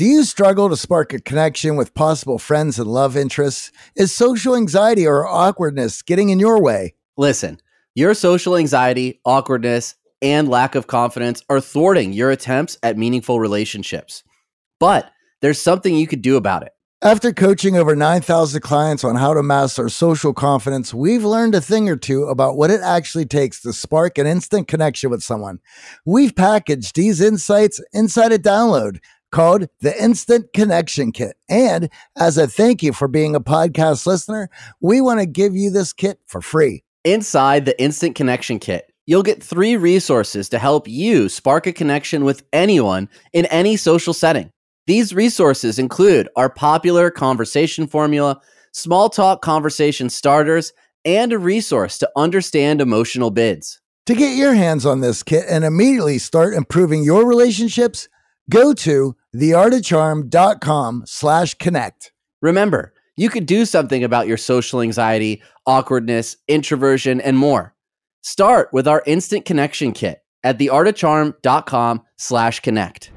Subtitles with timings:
[0.00, 3.70] Do you struggle to spark a connection with possible friends and love interests?
[3.94, 6.94] Is social anxiety or awkwardness getting in your way?
[7.18, 7.60] Listen,
[7.94, 14.24] your social anxiety, awkwardness, and lack of confidence are thwarting your attempts at meaningful relationships.
[14.78, 15.10] But
[15.42, 16.72] there's something you could do about it.
[17.02, 21.90] After coaching over 9,000 clients on how to master social confidence, we've learned a thing
[21.90, 25.60] or two about what it actually takes to spark an instant connection with someone.
[26.06, 31.36] We've packaged these insights inside a download called the Instant Connection Kit.
[31.48, 35.70] And as a thank you for being a podcast listener, we want to give you
[35.70, 36.82] this kit for free.
[37.04, 42.24] Inside the Instant Connection Kit, you'll get three resources to help you spark a connection
[42.24, 44.50] with anyone in any social setting.
[44.86, 48.40] These resources include our popular conversation formula,
[48.72, 50.72] small talk conversation starters,
[51.04, 53.80] and a resource to understand emotional bids.
[54.06, 58.08] To get your hands on this kit and immediately start improving your relationships,
[58.50, 62.12] go to theartofcharm.com slash connect.
[62.42, 67.74] Remember, you could do something about your social anxiety, awkwardness, introversion, and more.
[68.22, 73.12] Start with our instant connection kit at theartofcharm.com slash connect.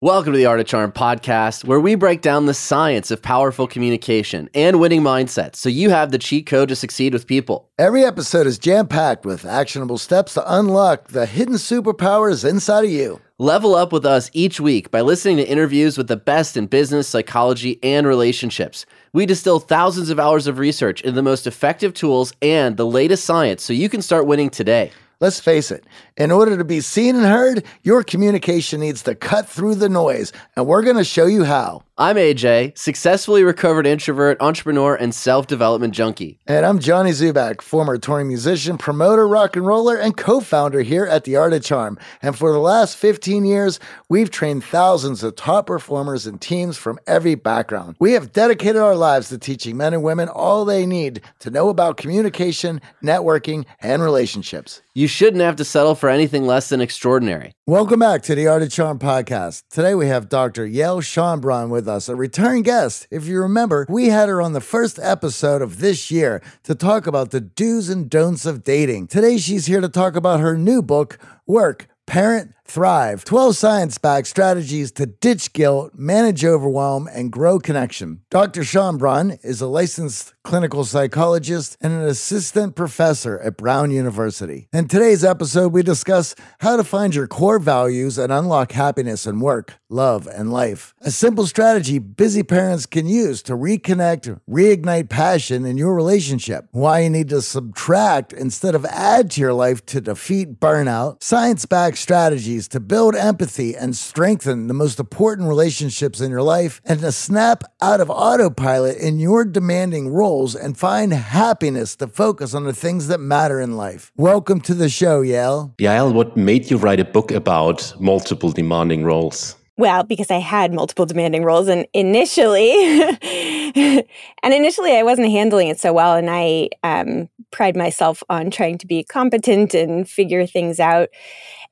[0.00, 3.66] Welcome to the Art of Charm podcast, where we break down the science of powerful
[3.66, 7.68] communication and winning mindsets so you have the cheat code to succeed with people.
[7.80, 12.90] Every episode is jam packed with actionable steps to unlock the hidden superpowers inside of
[12.92, 13.20] you.
[13.40, 17.06] Level up with us each week by listening to interviews with the best in business,
[17.06, 18.84] psychology, and relationships.
[19.12, 23.24] We distill thousands of hours of research into the most effective tools and the latest
[23.24, 24.90] science so you can start winning today.
[25.20, 25.84] Let's face it,
[26.16, 30.32] in order to be seen and heard, your communication needs to cut through the noise,
[30.56, 31.84] and we're going to show you how.
[32.00, 36.38] I'm AJ, successfully recovered introvert, entrepreneur, and self development junkie.
[36.46, 41.06] And I'm Johnny Dzubak, former touring musician, promoter, rock and roller, and co founder here
[41.06, 41.98] at The Art of Charm.
[42.22, 47.00] And for the last 15 years, we've trained thousands of top performers and teams from
[47.08, 47.96] every background.
[47.98, 51.68] We have dedicated our lives to teaching men and women all they need to know
[51.68, 54.82] about communication, networking, and relationships.
[54.94, 57.52] You shouldn't have to settle for anything less than extraordinary.
[57.66, 59.64] Welcome back to the Art of Charm podcast.
[59.68, 60.66] Today we have Dr.
[60.66, 63.06] Yael Schonbrun with us, a return guest.
[63.10, 67.06] If you remember, we had her on the first episode of this year to talk
[67.06, 69.06] about the do's and don'ts of dating.
[69.08, 74.26] Today she's here to talk about her new book, Work, Parent, Thrive 12 science backed
[74.26, 78.20] strategies to ditch guilt, manage overwhelm, and grow connection.
[78.28, 78.60] Dr.
[78.60, 84.68] Schonbrun is a licensed clinical psychologist and an assistant professor at Brown University.
[84.70, 89.40] In today's episode, we discuss how to find your core values and unlock happiness in
[89.40, 90.94] work, love, and life.
[91.00, 96.68] A simple strategy busy parents can use to reconnect, reignite passion in your relationship.
[96.72, 101.22] Why you need to subtract instead of add to your life to defeat burnout.
[101.22, 106.42] Science backed strategies strategies to build empathy and strengthen the most important relationships in your
[106.42, 112.06] life, and to snap out of autopilot in your demanding roles and find happiness to
[112.06, 114.12] focus on the things that matter in life.
[114.16, 115.74] Welcome to the show, Yael.
[115.78, 119.56] Yael, what made you write a book about multiple demanding roles?
[119.76, 122.72] Well, because I had multiple demanding roles and initially
[124.42, 128.78] and initially I wasn't handling it so well and I um, pride myself on trying
[128.78, 131.10] to be competent and figure things out.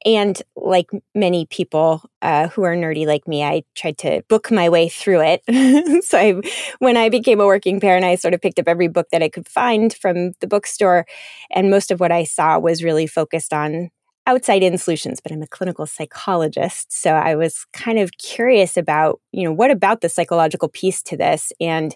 [0.06, 4.68] And like many people uh, who are nerdy like me, I tried to book my
[4.68, 6.04] way through it.
[6.04, 6.40] so I,
[6.78, 9.28] when I became a working parent, I sort of picked up every book that I
[9.28, 11.06] could find from the bookstore.
[11.50, 13.90] And most of what I saw was really focused on
[14.28, 16.92] outside in solutions, but I'm a clinical psychologist.
[16.92, 21.16] So I was kind of curious about, you know, what about the psychological piece to
[21.16, 21.52] this?
[21.60, 21.94] And,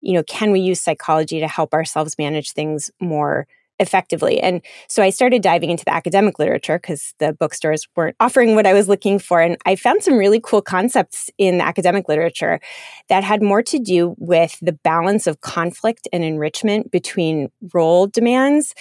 [0.00, 3.46] you know, can we use psychology to help ourselves manage things more
[3.82, 4.40] effectively.
[4.40, 8.66] And so I started diving into the academic literature because the bookstores weren't offering what
[8.66, 9.40] I was looking for.
[9.42, 12.60] And I found some really cool concepts in the academic literature
[13.08, 18.74] that had more to do with the balance of conflict and enrichment between role demands.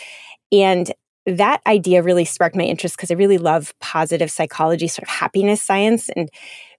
[0.51, 0.91] And
[1.25, 5.61] that idea really sparked my interest because I really love positive psychology, sort of happiness
[5.61, 6.09] science.
[6.09, 6.29] And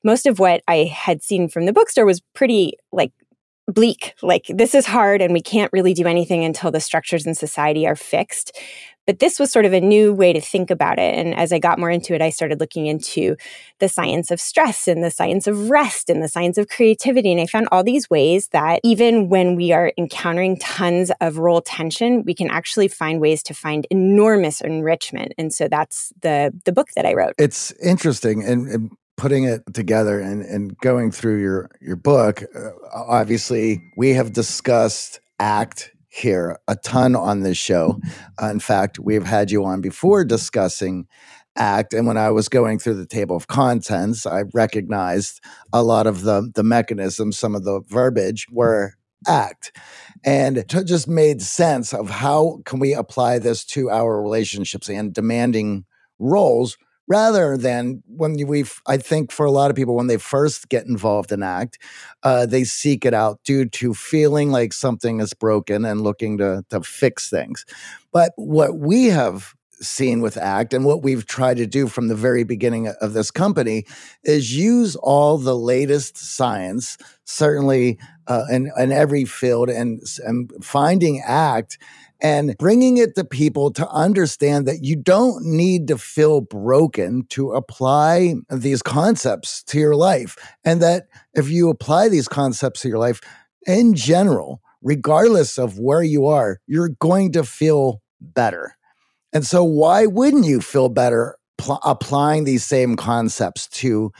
[0.04, 3.12] most of what I had seen from the bookstore was pretty like
[3.68, 7.34] bleak like this is hard and we can't really do anything until the structures in
[7.34, 8.58] society are fixed.
[9.04, 11.58] But this was sort of a new way to think about it and as i
[11.58, 13.36] got more into it i started looking into
[13.80, 17.40] the science of stress and the science of rest and the science of creativity and
[17.40, 22.22] i found all these ways that even when we are encountering tons of role tension
[22.24, 26.88] we can actually find ways to find enormous enrichment and so that's the the book
[26.94, 27.34] that i wrote.
[27.38, 32.70] It's interesting and, and putting it together and, and going through your your book, uh,
[32.92, 37.98] obviously we have discussed ACT here a ton on this show.
[38.40, 41.06] Uh, in fact, we've had you on before discussing
[41.56, 45.40] ACT and when i was going through the table of contents i recognized
[45.72, 48.94] a lot of the the mechanisms some of the verbiage were
[49.28, 49.76] ACT
[50.24, 55.12] and it just made sense of how can we apply this to our relationships and
[55.12, 55.84] demanding
[56.18, 56.76] roles
[57.08, 60.86] rather than when we i think for a lot of people when they first get
[60.86, 61.78] involved in ACT
[62.22, 66.64] uh, they seek it out due to feeling like something is broken and looking to,
[66.70, 67.64] to fix things.
[68.12, 72.14] But what we have seen with ACT and what we've tried to do from the
[72.14, 73.84] very beginning of this company
[74.22, 81.20] is use all the latest science, certainly uh, in, in every field, and, and finding
[81.26, 81.78] ACT
[82.22, 87.52] and bringing it to people to understand that you don't need to feel broken to
[87.52, 90.38] apply these concepts to your life.
[90.64, 93.20] And that if you apply these concepts to your life
[93.66, 98.76] in general, regardless of where you are, you're going to feel better.
[99.32, 104.12] And so, why wouldn't you feel better pl- applying these same concepts to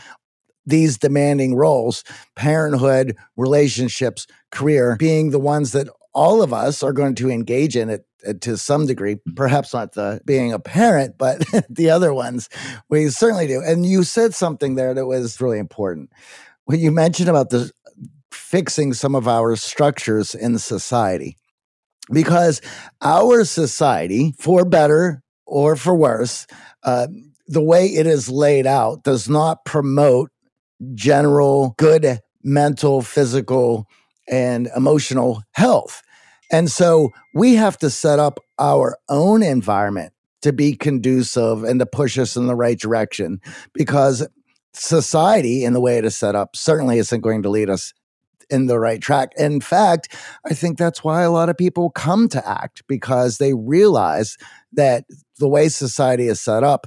[0.64, 2.04] these demanding roles,
[2.34, 7.88] parenthood, relationships, career, being the ones that all of us are going to engage in
[7.90, 8.06] it
[8.40, 12.48] to some degree, perhaps not the being a parent, but the other ones
[12.88, 13.60] we certainly do.
[13.60, 16.10] And you said something there that was really important.
[16.64, 17.70] When you mentioned about the
[18.30, 21.36] fixing some of our structures in society
[22.10, 22.60] because
[23.00, 26.46] our society, for better or for worse,
[26.82, 27.06] uh,
[27.46, 30.30] the way it is laid out does not promote
[30.94, 33.86] general good mental, physical,
[34.28, 36.01] and emotional health.
[36.52, 40.12] And so we have to set up our own environment
[40.42, 43.40] to be conducive and to push us in the right direction
[43.72, 44.26] because
[44.74, 47.92] society, in the way it is set up, certainly isn't going to lead us
[48.50, 49.30] in the right track.
[49.36, 50.14] In fact,
[50.44, 54.36] I think that's why a lot of people come to ACT because they realize
[54.72, 55.04] that
[55.38, 56.86] the way society is set up,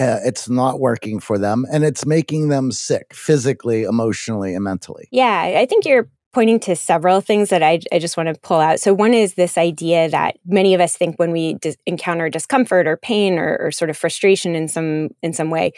[0.00, 5.08] uh, it's not working for them and it's making them sick physically, emotionally, and mentally.
[5.12, 8.60] Yeah, I think you're pointing to several things that I, I just want to pull
[8.60, 8.80] out.
[8.80, 12.86] So, one is this idea that many of us think when we dis- encounter discomfort
[12.86, 15.72] or pain or, or sort of frustration in some in some way,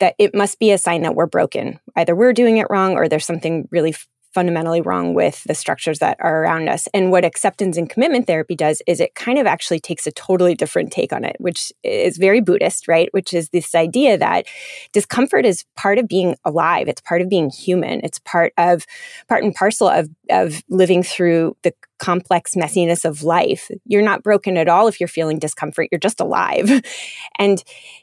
[0.00, 1.78] that it must be a sign that we're broken.
[1.96, 3.94] Either we're doing it wrong or there's something really
[4.34, 6.88] fundamentally wrong with the structures that are around us.
[6.94, 10.54] And what acceptance and commitment therapy does is it kind of actually takes a totally
[10.54, 13.08] different take on it, which is very Buddhist, right?
[13.12, 14.46] Which is this idea that
[14.92, 16.88] discomfort is part of being alive.
[16.88, 18.00] It's part of being human.
[18.04, 18.86] It's part of
[19.28, 23.70] part and parcel of of living through the complex messiness of life.
[23.84, 25.88] You're not broken at all if you're feeling discomfort.
[25.92, 26.82] You're just alive.
[27.38, 27.62] and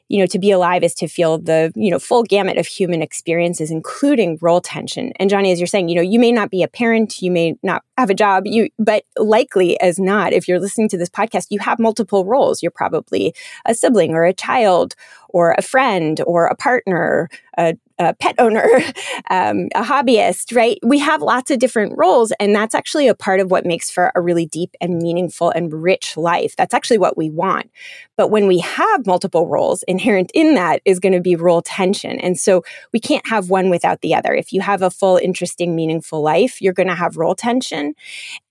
[0.09, 3.01] you know, to be alive is to feel the, you know, full gamut of human
[3.01, 5.11] experiences including role tension.
[5.17, 7.57] And Johnny as you're saying, you know, you may not be a parent, you may
[7.61, 11.47] not have a job, you but likely as not if you're listening to this podcast,
[11.49, 12.63] you have multiple roles.
[12.63, 13.33] You're probably
[13.65, 14.95] a sibling or a child
[15.29, 18.63] or a friend or a partner, a, a pet owner,
[19.29, 20.79] um, a hobbyist, right?
[20.83, 22.31] We have lots of different roles.
[22.39, 25.71] And that's actually a part of what makes for a really deep and meaningful and
[25.73, 26.55] rich life.
[26.55, 27.69] That's actually what we want.
[28.17, 32.19] But when we have multiple roles, inherent in that is going to be role tension.
[32.19, 34.33] And so we can't have one without the other.
[34.33, 37.93] If you have a full, interesting, meaningful life, you're going to have role tension.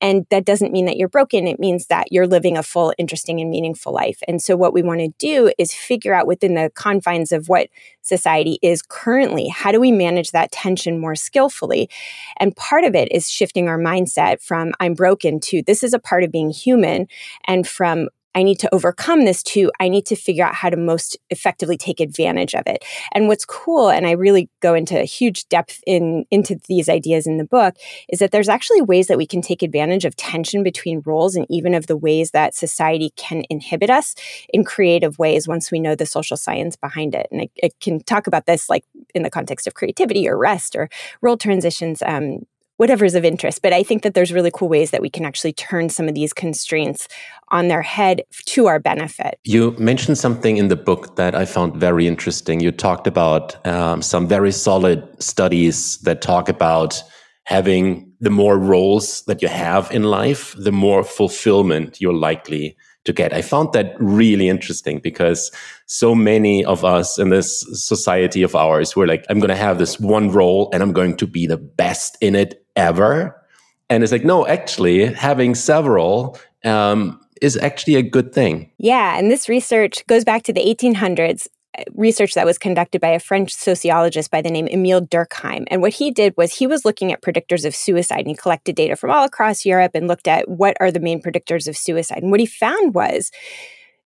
[0.00, 1.46] And that doesn't mean that you're broken.
[1.46, 4.22] It means that you're living a full, interesting, and meaningful life.
[4.28, 7.68] And so what we want to do is figure out within the confines of what
[8.02, 11.90] society is currently, how do we manage that tension more skillfully?
[12.38, 15.98] And part of it is shifting our mindset from I'm broken to this is a
[15.98, 17.08] part of being human
[17.46, 19.72] and from I need to overcome this too.
[19.80, 22.84] I need to figure out how to most effectively take advantage of it.
[23.12, 27.38] And what's cool, and I really go into huge depth in into these ideas in
[27.38, 27.76] the book,
[28.10, 31.46] is that there's actually ways that we can take advantage of tension between roles and
[31.48, 34.14] even of the ways that society can inhibit us
[34.50, 37.26] in creative ways once we know the social science behind it.
[37.32, 40.76] And I, I can talk about this like in the context of creativity or rest
[40.76, 40.90] or
[41.22, 42.40] role transitions um,
[42.76, 43.62] whatever's of interest.
[43.62, 46.14] But I think that there's really cool ways that we can actually turn some of
[46.14, 47.08] these constraints
[47.48, 49.38] on their head to our benefit.
[49.44, 52.60] You mentioned something in the book that I found very interesting.
[52.60, 57.02] You talked about um, some very solid studies that talk about
[57.44, 63.12] having the more roles that you have in life, the more fulfillment you're likely to
[63.12, 63.32] get.
[63.32, 65.52] I found that really interesting because
[65.86, 69.78] so many of us in this society of ours, we're like, I'm going to have
[69.78, 73.40] this one role and I'm going to be the best in it ever.
[73.88, 78.70] And it's like, no, actually, having several um, is actually a good thing.
[78.78, 79.18] Yeah.
[79.18, 81.46] And this research goes back to the 1800s
[81.78, 85.64] uh, research that was conducted by a French sociologist by the name Emile Durkheim.
[85.70, 88.74] And what he did was he was looking at predictors of suicide and he collected
[88.74, 92.22] data from all across Europe and looked at what are the main predictors of suicide.
[92.22, 93.30] And what he found was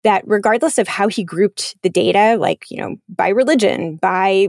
[0.02, 4.48] that regardless of how he grouped the data, like, you know, by religion, by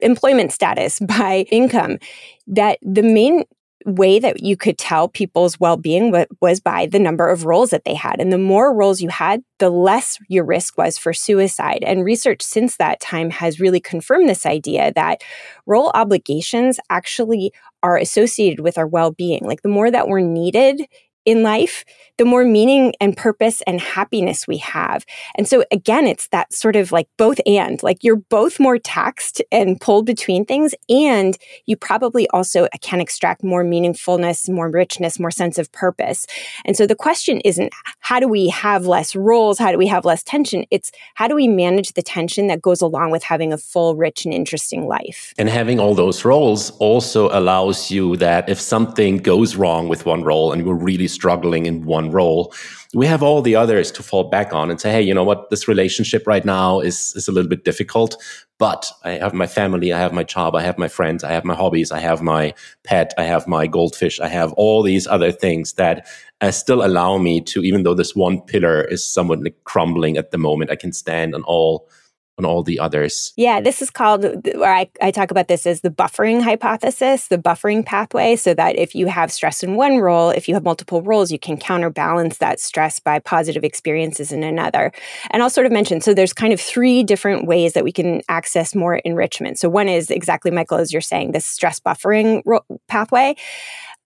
[0.00, 1.98] employment status, by income,
[2.46, 3.44] that the main
[3.86, 7.94] way that you could tell people's well-being was by the number of roles that they
[7.94, 8.20] had.
[8.20, 11.84] And the more roles you had the less your risk was for suicide.
[11.86, 15.22] And research since that time has really confirmed this idea that
[15.66, 19.44] role obligations actually are associated with our well-being.
[19.44, 20.82] Like the more that we're needed
[21.26, 21.84] in life,
[22.18, 25.04] the more meaning and purpose and happiness we have.
[25.34, 29.42] And so again, it's that sort of like both and, like you're both more taxed
[29.52, 30.74] and pulled between things.
[30.88, 36.26] And you probably also can extract more meaningfulness, more richness, more sense of purpose.
[36.64, 39.58] And so the question isn't how do we have less roles?
[39.58, 40.64] How do we have less tension?
[40.70, 44.24] It's how do we manage the tension that goes along with having a full, rich
[44.24, 45.34] and interesting life?
[45.38, 50.22] And having all those roles also allows you that if something goes wrong with one
[50.22, 52.54] role and we're really struggling in one role,
[52.94, 55.50] we have all the others to fall back on and say, hey, you know what,
[55.50, 58.16] this relationship right now is, is a little bit difficult,
[58.58, 61.44] but I have my family, I have my job, I have my friends, I have
[61.44, 62.54] my hobbies, I have my
[62.84, 66.06] pet, I have my goldfish, I have all these other things that
[66.40, 70.30] uh, still allow me to, even though this one pillar is somewhat like crumbling at
[70.30, 71.88] the moment, I can stand on all
[72.38, 73.32] on all the others.
[73.36, 77.38] Yeah, this is called, where I, I talk about this as the buffering hypothesis, the
[77.38, 81.02] buffering pathway, so that if you have stress in one role, if you have multiple
[81.02, 84.92] roles, you can counterbalance that stress by positive experiences in another.
[85.30, 88.20] And I'll sort of mention so there's kind of three different ways that we can
[88.28, 89.58] access more enrichment.
[89.58, 93.36] So one is exactly, Michael, as you're saying, this stress buffering ro- pathway.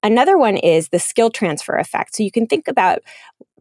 [0.03, 2.17] Another one is the skill transfer effect.
[2.17, 3.01] So you can think about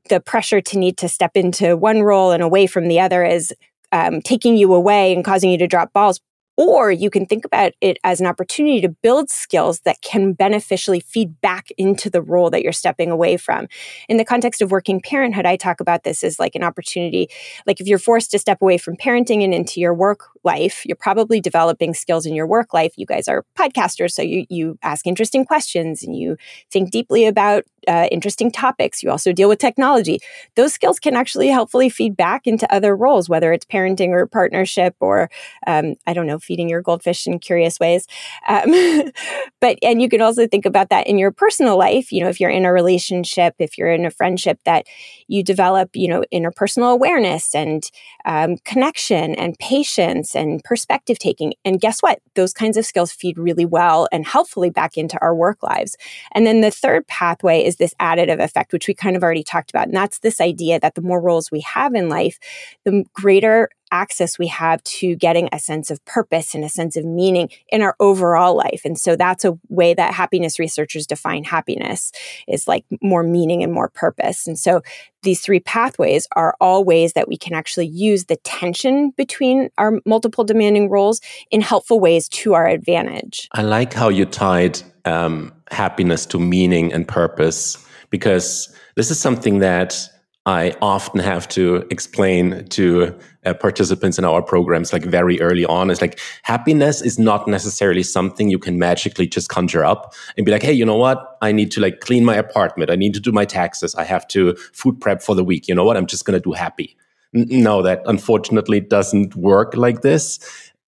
[0.10, 3.52] the pressure to need to step into one role and away from the other as
[3.92, 6.20] um, taking you away and causing you to drop balls.
[6.58, 11.00] Or you can think about it as an opportunity to build skills that can beneficially
[11.00, 13.68] feed back into the role that you're stepping away from.
[14.10, 17.30] In the context of working parenthood, I talk about this as like an opportunity.
[17.66, 20.98] Like if you're forced to step away from parenting and into your work life, you're
[20.98, 22.92] probably developing skills in your work life.
[22.98, 26.36] You guys are podcasters, so you, you ask interesting questions and you
[26.70, 29.04] think deeply about uh, interesting topics.
[29.04, 30.20] You also deal with technology.
[30.56, 34.96] Those skills can actually helpfully feed back into other roles, whether it's parenting or partnership
[35.00, 35.30] or,
[35.68, 38.08] um, I don't know, feeding your goldfish in curious ways.
[38.48, 38.74] Um,
[39.60, 42.12] but, and you can also think about that in your personal life.
[42.12, 44.86] You know, if you're in a relationship, if you're in a friendship, that
[45.28, 47.90] you develop, you know, interpersonal awareness and
[48.26, 51.54] um, connection and patience and perspective taking.
[51.66, 52.20] And guess what?
[52.36, 55.96] Those kinds of skills feed really well and helpfully back into our work lives.
[56.34, 59.70] And then the third pathway is this additive effect, which we kind of already talked
[59.70, 59.88] about.
[59.88, 62.38] And that's this idea that the more roles we have in life,
[62.84, 67.06] the greater access we have to getting a sense of purpose and a sense of
[67.06, 68.82] meaning in our overall life.
[68.86, 72.12] And so that's a way that happiness researchers define happiness
[72.48, 74.48] is like more meaning and more purpose.
[74.48, 74.82] And so
[75.24, 80.00] these three pathways are all ways that we can actually use the tension between our
[80.06, 81.20] multiple demanding roles
[81.52, 83.50] in helpful ways to our advantage.
[83.54, 87.78] I like how you tied um, happiness to meaning and purpose
[88.10, 90.10] because this is something that
[90.46, 95.92] I often have to explain to uh, participants in our programs like very early on.
[95.92, 100.52] It's like happiness is not necessarily something you can magically just conjure up and be
[100.52, 101.38] like, hey, you know what?
[101.42, 102.90] I need to like clean my apartment.
[102.90, 103.94] I need to do my taxes.
[103.96, 105.68] I have to food prep for the week.
[105.68, 105.98] You know what?
[105.98, 106.98] I'm just going to do happy.
[107.34, 110.40] No, that unfortunately doesn't work like this.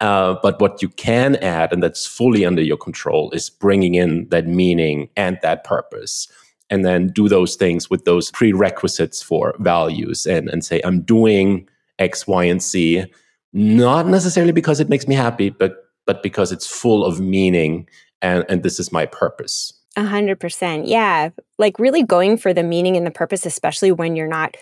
[0.01, 4.27] Uh, but what you can add, and that's fully under your control, is bringing in
[4.29, 6.27] that meaning and that purpose.
[6.69, 11.67] And then do those things with those prerequisites for values and, and say, I'm doing
[11.99, 13.05] X, Y, and C,
[13.53, 17.87] not necessarily because it makes me happy, but but because it's full of meaning
[18.21, 19.73] and, and this is my purpose.
[19.97, 20.87] A hundred percent.
[20.87, 21.29] Yeah.
[21.57, 24.57] Like really going for the meaning and the purpose, especially when you're not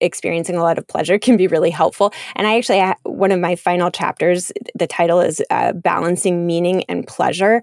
[0.00, 2.12] experiencing a lot of pleasure can be really helpful.
[2.36, 7.06] And I actually, one of my final chapters, the title is uh, Balancing Meaning and
[7.06, 7.62] Pleasure,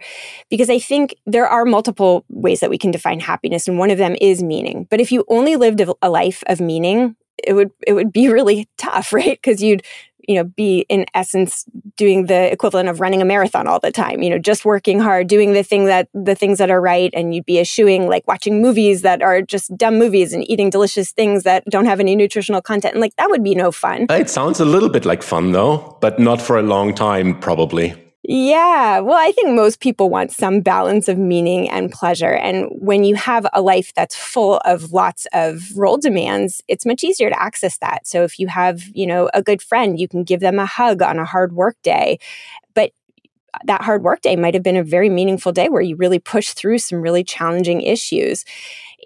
[0.50, 3.98] because I think there are multiple ways that we can define happiness, and one of
[3.98, 4.88] them is meaning.
[4.90, 8.68] But if you only lived a life of meaning, it would it would be really
[8.78, 9.40] tough, right?
[9.42, 9.84] Because you'd
[10.28, 11.66] you know be in essence
[11.96, 15.28] doing the equivalent of running a marathon all the time you know just working hard
[15.28, 18.62] doing the thing that the things that are right and you'd be eschewing like watching
[18.62, 22.62] movies that are just dumb movies and eating delicious things that don't have any nutritional
[22.62, 24.06] content and like that would be no fun.
[24.10, 27.96] It sounds a little bit like fun though but not for a long time probably
[28.30, 29.00] yeah.
[29.00, 32.34] Well, I think most people want some balance of meaning and pleasure.
[32.34, 37.06] And when you have a life that's full of lots of role demands, it's much
[37.06, 38.06] easier to access that.
[38.06, 41.02] So if you have, you know, a good friend, you can give them a hug
[41.02, 42.20] on a hard work day.
[42.74, 42.92] But
[43.66, 46.50] that hard work day might have been a very meaningful day where you really push
[46.50, 48.46] through some really challenging issues.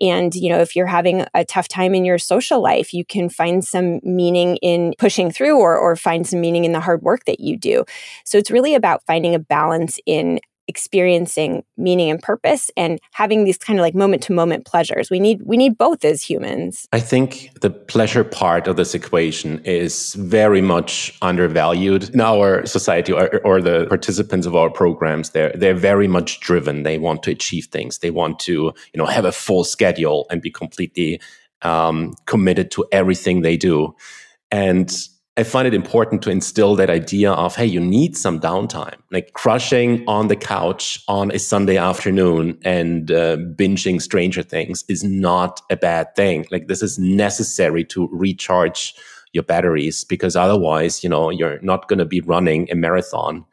[0.01, 3.29] And, you know, if you're having a tough time in your social life, you can
[3.29, 7.25] find some meaning in pushing through or, or find some meaning in the hard work
[7.25, 7.86] that you do.
[8.25, 13.58] So it's really about finding a balance in experiencing meaning and purpose and having these
[13.58, 15.10] kind of like moment to moment pleasures.
[15.10, 16.88] We need we need both as humans.
[16.91, 23.12] I think the pleasure part of this equation is very much undervalued in our society
[23.12, 25.32] or, or the participants of our programs.
[25.32, 26.84] They're they're very much driven.
[26.84, 28.00] They want to achieve things.
[28.00, 31.20] They want to you know have a full schedule and be completely
[31.62, 33.96] um, committed to everything they do.
[34.51, 34.91] And
[35.38, 38.96] I find it important to instill that idea of, hey, you need some downtime.
[39.12, 45.06] Like crushing on the couch on a Sunday afternoon and uh, binging Stranger Things is
[45.06, 46.48] not a bad thing.
[46.52, 48.94] Like this is necessary to recharge
[49.32, 53.46] your batteries because otherwise, you know, you're not going to be running a marathon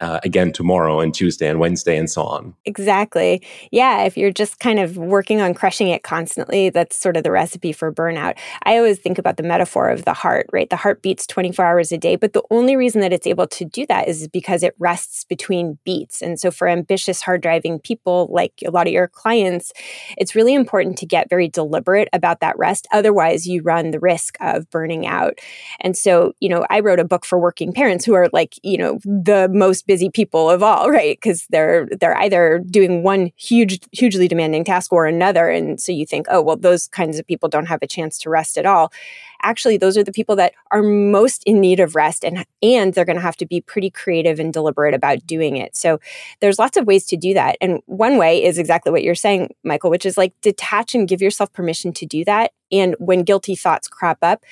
[0.00, 2.54] uh, again tomorrow and Tuesday and Wednesday and so on.
[2.64, 3.42] Exactly.
[3.70, 4.02] Yeah.
[4.02, 7.72] If you're just kind of working on crushing it constantly, that's sort of the recipe
[7.72, 8.36] for burnout.
[8.64, 10.68] I always think about the metaphor of the heart, right?
[10.68, 13.64] The heart beats 24 hours a day, but the only reason that it's able to
[13.64, 16.22] do that is because it rests between beats.
[16.22, 19.72] And so for ambitious, hard driving people, like a lot of your clients,
[20.16, 22.88] it's really important to get very deliberate about that rest.
[22.92, 25.38] Otherwise, you run the risk of burning out.
[25.80, 28.76] And so, you know, I wrote a book for working parents who are like, you
[28.76, 31.16] know, the most busy people of all, right?
[31.20, 36.06] Because they're they're either doing one huge, hugely demanding task or another, and so you
[36.06, 38.92] think, oh, well, those kinds of people don't have a chance to rest at all
[39.44, 43.04] actually those are the people that are most in need of rest and and they're
[43.04, 45.76] going to have to be pretty creative and deliberate about doing it.
[45.76, 46.00] So
[46.40, 47.56] there's lots of ways to do that.
[47.60, 51.22] And one way is exactly what you're saying, Michael, which is like detach and give
[51.22, 52.52] yourself permission to do that.
[52.72, 54.42] And when guilty thoughts crop up,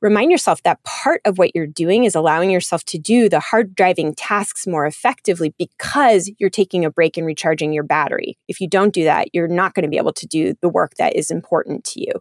[0.00, 3.74] remind yourself that part of what you're doing is allowing yourself to do the hard
[3.74, 8.36] driving tasks more effectively because you're taking a break and recharging your battery.
[8.46, 10.94] If you don't do that, you're not going to be able to do the work
[10.98, 12.12] that is important to you.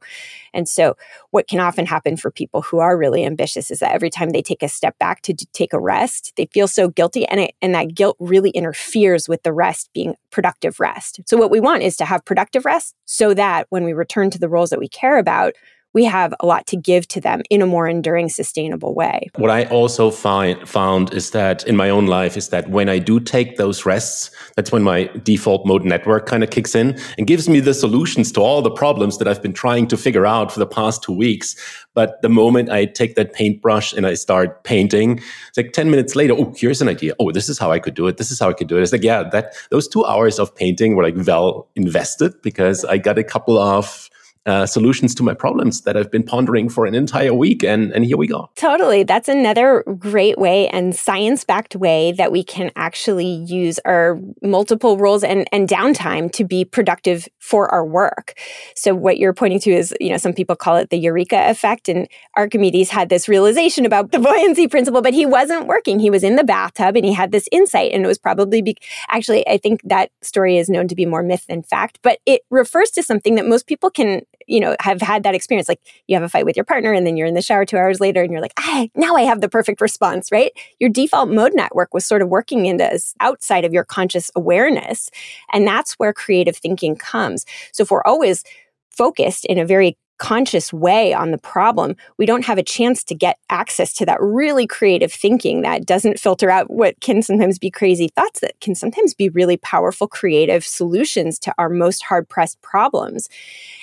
[0.53, 0.95] And so,
[1.31, 4.41] what can often happen for people who are really ambitious is that every time they
[4.41, 7.74] take a step back to take a rest, they feel so guilty, and, it, and
[7.75, 11.20] that guilt really interferes with the rest being productive rest.
[11.25, 14.39] So, what we want is to have productive rest so that when we return to
[14.39, 15.54] the roles that we care about,
[15.93, 19.29] we have a lot to give to them in a more enduring, sustainable way.
[19.36, 22.99] What I also find found is that in my own life is that when I
[22.99, 27.27] do take those rests, that's when my default mode network kind of kicks in and
[27.27, 30.51] gives me the solutions to all the problems that I've been trying to figure out
[30.51, 31.56] for the past two weeks.
[31.93, 36.15] But the moment I take that paintbrush and I start painting, it's like 10 minutes
[36.15, 37.13] later, oh, here's an idea.
[37.19, 38.17] Oh, this is how I could do it.
[38.17, 38.82] This is how I could do it.
[38.82, 42.97] It's like, yeah, that those two hours of painting were like well invested because I
[42.97, 44.10] got a couple of
[44.45, 47.63] uh, solutions to my problems that I've been pondering for an entire week.
[47.63, 48.49] And, and here we go.
[48.56, 49.03] Totally.
[49.03, 54.97] That's another great way and science backed way that we can actually use our multiple
[54.97, 58.38] roles and, and downtime to be productive for our work.
[58.75, 61.88] So, what you're pointing to is, you know, some people call it the eureka effect.
[61.88, 65.99] And Archimedes had this realization about the buoyancy principle, but he wasn't working.
[65.99, 67.91] He was in the bathtub and he had this insight.
[67.93, 68.77] And it was probably, be-
[69.10, 72.41] actually, I think that story is known to be more myth than fact, but it
[72.49, 75.69] refers to something that most people can you know, have had that experience.
[75.69, 77.77] Like you have a fight with your partner and then you're in the shower two
[77.77, 80.51] hours later and you're like, ah, now I have the perfect response, right?
[80.79, 85.10] Your default mode network was sort of working in into outside of your conscious awareness.
[85.51, 87.45] And that's where creative thinking comes.
[87.71, 88.43] So if we're always
[88.89, 93.15] focused in a very conscious way on the problem, we don't have a chance to
[93.15, 97.71] get access to that really creative thinking that doesn't filter out what can sometimes be
[97.71, 102.62] crazy thoughts that can sometimes be really powerful creative solutions to our most hard pressed
[102.62, 103.28] problems.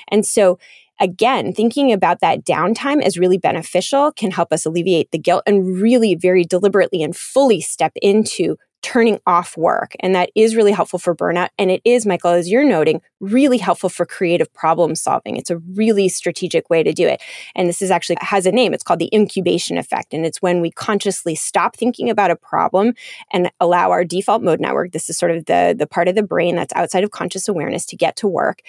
[0.08, 0.58] And so
[1.00, 5.80] again, thinking about that downtime as really beneficial can help us alleviate the guilt and
[5.80, 9.94] really very deliberately and fully step into turning off work.
[10.00, 11.48] And that is really helpful for burnout.
[11.58, 15.36] And it is, Michael, as you're noting, really helpful for creative problem solving.
[15.36, 17.20] It's a really strategic way to do it.
[17.54, 18.72] And this is actually has a name.
[18.72, 20.14] It's called the incubation effect.
[20.14, 22.94] And it's when we consciously stop thinking about a problem
[23.32, 26.22] and allow our default mode network, this is sort of the, the part of the
[26.22, 28.62] brain that's outside of conscious awareness to get to work.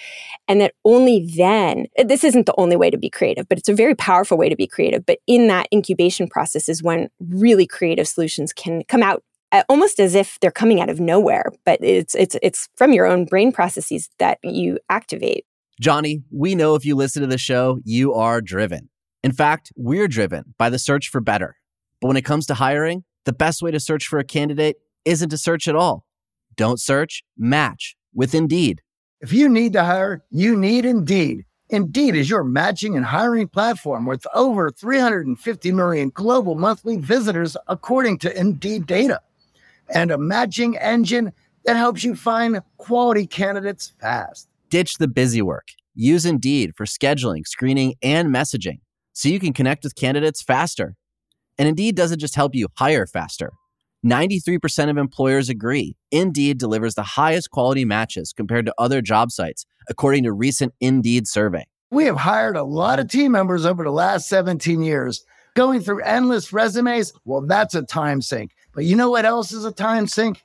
[0.46, 3.74] And that only then, this isn't the only way to be creative, but it's a
[3.74, 5.06] very powerful way to be creative.
[5.06, 9.22] But in that incubation process is when really creative solutions can come out
[9.68, 13.24] almost as if they're coming out of nowhere, but it's it's it's from your own
[13.24, 15.44] brain processes that you activate.
[15.80, 18.88] Johnny, we know if you listen to the show, you are driven.
[19.22, 21.56] In fact, we're driven by the search for better.
[22.00, 25.30] But when it comes to hiring, the best way to search for a candidate isn't
[25.30, 26.06] to search at all.
[26.56, 28.82] Don't search, match with Indeed.
[29.20, 31.44] If you need to hire, you need Indeed.
[31.70, 38.18] Indeed is your matching and hiring platform with over 350 million global monthly visitors according
[38.18, 39.20] to Indeed data
[39.88, 41.32] and a matching engine
[41.64, 44.48] that helps you find quality candidates fast.
[44.70, 45.68] Ditch the busy work.
[45.94, 48.80] Use Indeed for scheduling, screening, and messaging
[49.12, 50.94] so you can connect with candidates faster.
[51.58, 53.52] And Indeed doesn't just help you hire faster.
[54.04, 59.64] 93% of employers agree Indeed delivers the highest quality matches compared to other job sites,
[59.88, 61.66] according to recent Indeed survey.
[61.90, 65.22] We have hired a lot of team members over the last 17 years.
[65.54, 68.52] Going through endless resumes, well, that's a time sink.
[68.74, 70.42] But you know what else is a time sink?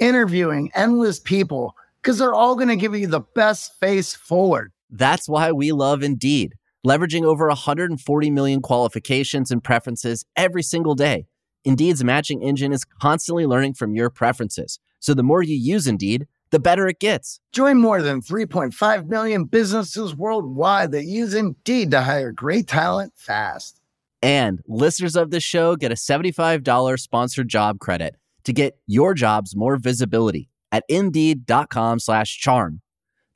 [0.00, 4.72] Interviewing endless people because they're all going to give you the best face forward.
[4.90, 6.54] That's why we love Indeed,
[6.86, 11.26] leveraging over 140 million qualifications and preferences every single day.
[11.64, 14.78] Indeed's matching engine is constantly learning from your preferences.
[15.00, 17.40] So the more you use Indeed, the better it gets.
[17.52, 23.80] Join more than 3.5 million businesses worldwide that use Indeed to hire great talent fast.
[24.22, 29.54] And listeners of this show get a $75 sponsored job credit to get your jobs
[29.54, 32.80] more visibility at indeed.com slash charm.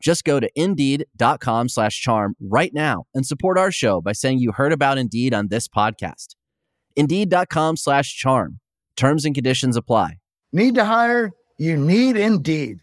[0.00, 4.50] Just go to indeed.com slash charm right now and support our show by saying you
[4.52, 6.34] heard about Indeed on this podcast.
[6.96, 8.58] Indeed.com slash charm.
[8.96, 10.18] Terms and conditions apply.
[10.52, 11.30] Need to hire?
[11.56, 12.78] You need Indeed.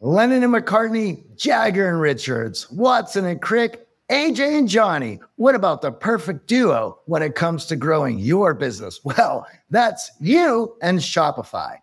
[0.00, 5.20] Lennon and McCartney, Jagger and Richards, Watson and Crick, AJ and Johnny.
[5.36, 9.00] What about the perfect duo when it comes to growing your business?
[9.04, 11.78] Well, that's you and Shopify.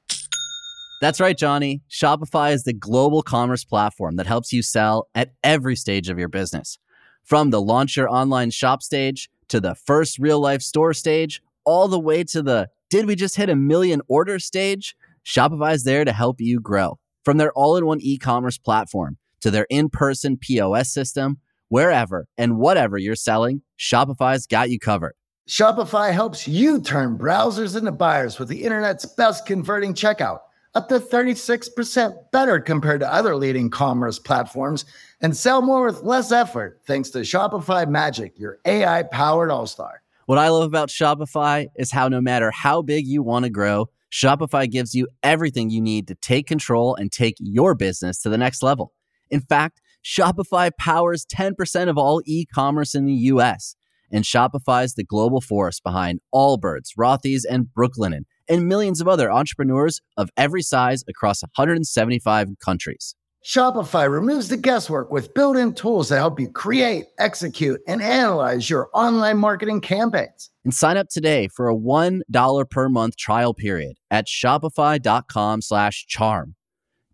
[1.01, 1.81] That's right, Johnny.
[1.89, 6.27] Shopify is the global commerce platform that helps you sell at every stage of your
[6.27, 6.77] business.
[7.23, 11.87] From the launch your online shop stage to the first real life store stage, all
[11.87, 14.95] the way to the did we just hit a million order stage?
[15.25, 16.99] Shopify is there to help you grow.
[17.25, 22.27] From their all in one e commerce platform to their in person POS system, wherever
[22.37, 25.13] and whatever you're selling, Shopify's got you covered.
[25.47, 30.41] Shopify helps you turn browsers into buyers with the internet's best converting checkout,
[30.75, 34.85] up to 36% better compared to other leading commerce platforms,
[35.21, 40.03] and sell more with less effort thanks to Shopify Magic, your AI powered all star.
[40.27, 43.89] What I love about Shopify is how no matter how big you want to grow,
[44.11, 48.37] Shopify gives you everything you need to take control and take your business to the
[48.37, 48.93] next level.
[49.31, 53.75] In fact, Shopify powers 10% of all e commerce in the US.
[54.11, 59.31] And Shopify is the global force behind Allbirds, Rothy's, and Brooklinen, and millions of other
[59.31, 63.15] entrepreneurs of every size across 175 countries.
[63.45, 68.69] Shopify removes the guesswork with built in tools that help you create, execute, and analyze
[68.69, 70.49] your online marketing campaigns.
[70.65, 76.55] And sign up today for a $1 per month trial period at shopify.com slash charm.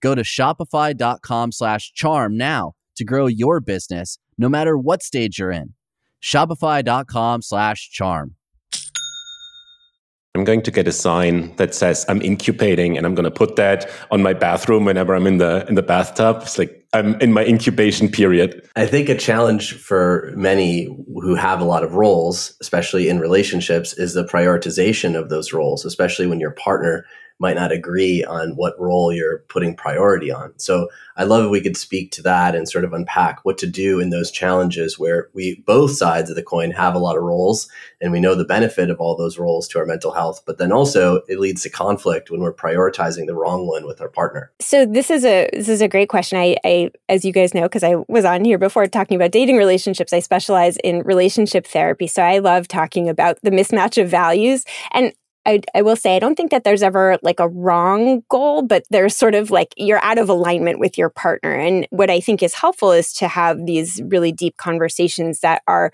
[0.06, 5.50] Go to shopify.com slash charm now to grow your business no matter what stage you're
[5.50, 5.74] in.
[6.22, 8.36] Shopify.com slash charm.
[10.36, 13.56] I'm going to get a sign that says I'm incubating and I'm going to put
[13.56, 16.42] that on my bathroom whenever I'm in the in the bathtub.
[16.44, 18.64] It's like I'm in my incubation period.
[18.76, 20.86] I think a challenge for many
[21.24, 25.84] who have a lot of roles, especially in relationships, is the prioritization of those roles,
[25.84, 27.08] especially when your partner
[27.40, 30.54] might not agree on what role you're putting priority on.
[30.58, 33.68] So I love if we could speak to that and sort of unpack what to
[33.68, 37.24] do in those challenges where we both sides of the coin have a lot of
[37.24, 37.70] roles
[38.02, 40.72] and we know the benefit of all those roles to our mental health, but then
[40.72, 44.52] also it leads to conflict when we're prioritizing the wrong one with our partner.
[44.62, 46.38] So this is a this is a great question.
[46.38, 49.58] I, I as you guys know, because I was on here before talking about dating
[49.58, 52.08] relationships, I specialize in relationship therapy.
[52.08, 54.64] So I love talking about the mismatch of values.
[54.92, 55.14] And
[55.46, 58.84] I, I will say, I don't think that there's ever like a wrong goal, but
[58.90, 61.54] there's sort of like you're out of alignment with your partner.
[61.54, 65.92] And what I think is helpful is to have these really deep conversations that are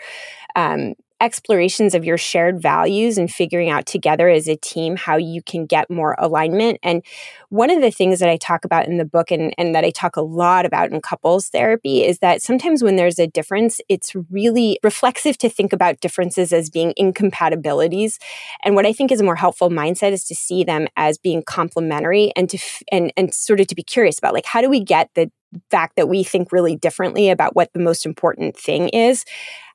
[0.56, 5.42] um, explorations of your shared values and figuring out together as a team how you
[5.42, 6.80] can get more alignment.
[6.82, 7.04] And
[7.50, 9.92] one of the things that I talk about in the book and, and that I
[9.92, 14.16] talk a lot about in couples therapy is that sometimes when there's a difference, it's
[14.32, 18.18] really reflexive to think about differences as being incompatibilities.
[18.64, 21.44] And what I think is a more helpful mindset is to see them as being
[21.44, 24.70] complementary and to f- and and sort of to be curious about like how do
[24.70, 25.30] we get the
[25.70, 29.26] fact that we think really differently about what the most important thing is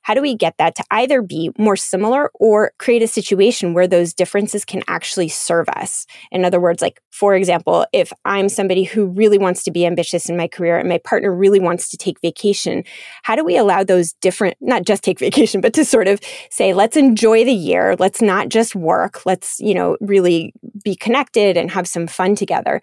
[0.07, 3.89] how do we get that to either be more similar or create a situation where
[3.89, 6.07] those differences can actually serve us?
[6.31, 10.29] In other words, like, for example, if I'm somebody who really wants to be ambitious
[10.29, 12.85] in my career and my partner really wants to take vacation,
[13.23, 16.73] how do we allow those different, not just take vacation, but to sort of say,
[16.73, 17.97] let's enjoy the year.
[17.99, 19.25] Let's not just work.
[19.25, 20.53] Let's, you know, really
[20.85, 22.81] be connected and have some fun together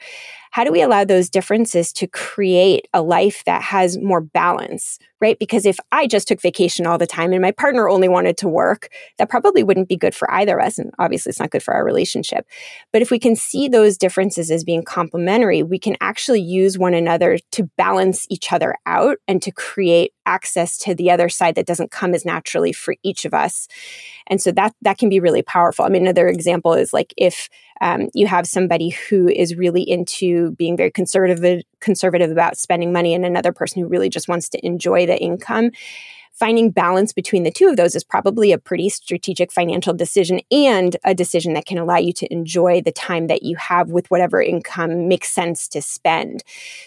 [0.54, 5.36] how do we allow those differences to create a life that has more balance, right?
[5.40, 8.48] Because if I just took vacation all the time and my partner only wanted to
[8.48, 8.88] work,
[9.18, 10.78] that probably wouldn't be good for either of us.
[10.78, 12.46] And obviously, it's not good for our relationship.
[12.92, 16.94] But if we can see those differences as being complementary, we can actually use one
[16.94, 21.66] another to balance each other out and to create access to the other side that
[21.66, 23.68] doesn't come as naturally for each of us.
[24.26, 25.84] And so that that can be really powerful.
[25.84, 27.48] I mean, another example is like if
[27.80, 33.14] um, you have somebody who is really into being very conservative conservative about spending money,
[33.14, 35.70] and another person who really just wants to enjoy the income
[36.34, 40.96] finding balance between the two of those is probably a pretty strategic financial decision and
[41.04, 44.42] a decision that can allow you to enjoy the time that you have with whatever
[44.42, 46.42] income makes sense to spend.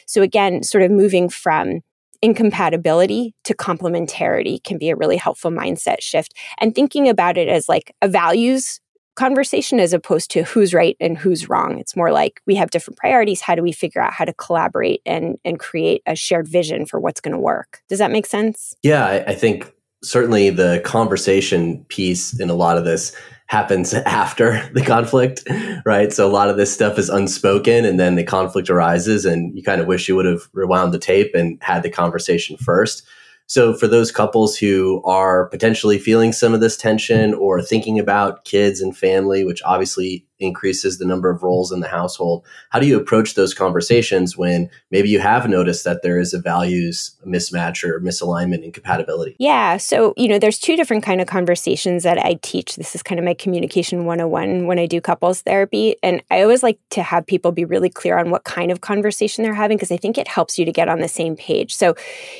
[0.05, 1.81] So, again, sort of moving from
[2.21, 7.69] incompatibility to complementarity can be a really helpful mindset shift and thinking about it as
[7.69, 8.79] like a values
[9.15, 11.79] conversation as opposed to who's right and who's wrong.
[11.79, 13.41] It's more like we have different priorities.
[13.41, 16.99] How do we figure out how to collaborate and and create a shared vision for
[16.99, 17.81] what's going to work?
[17.89, 18.75] Does that make sense?
[18.83, 19.73] Yeah, I, I think
[20.03, 23.15] certainly the conversation piece in a lot of this
[23.47, 25.43] happens after the conflict,
[25.85, 26.11] right?
[26.13, 29.63] So a lot of this stuff is unspoken and then the conflict arises and you
[29.63, 33.03] kind of wish you would have rewound the tape and had the conversation first.
[33.49, 38.43] So, for those couples who are potentially feeling some of this tension or thinking about
[38.43, 42.45] kids and family, which obviously increases the number of roles in the household.
[42.71, 46.39] How do you approach those conversations when maybe you have noticed that there is a
[46.39, 49.35] values mismatch or misalignment incompatibility?
[49.39, 52.75] Yeah, so you know, there's two different kind of conversations that I teach.
[52.75, 56.63] This is kind of my communication 101 when I do couples therapy, and I always
[56.63, 59.91] like to have people be really clear on what kind of conversation they're having because
[59.91, 61.75] I think it helps you to get on the same page.
[61.75, 61.95] So,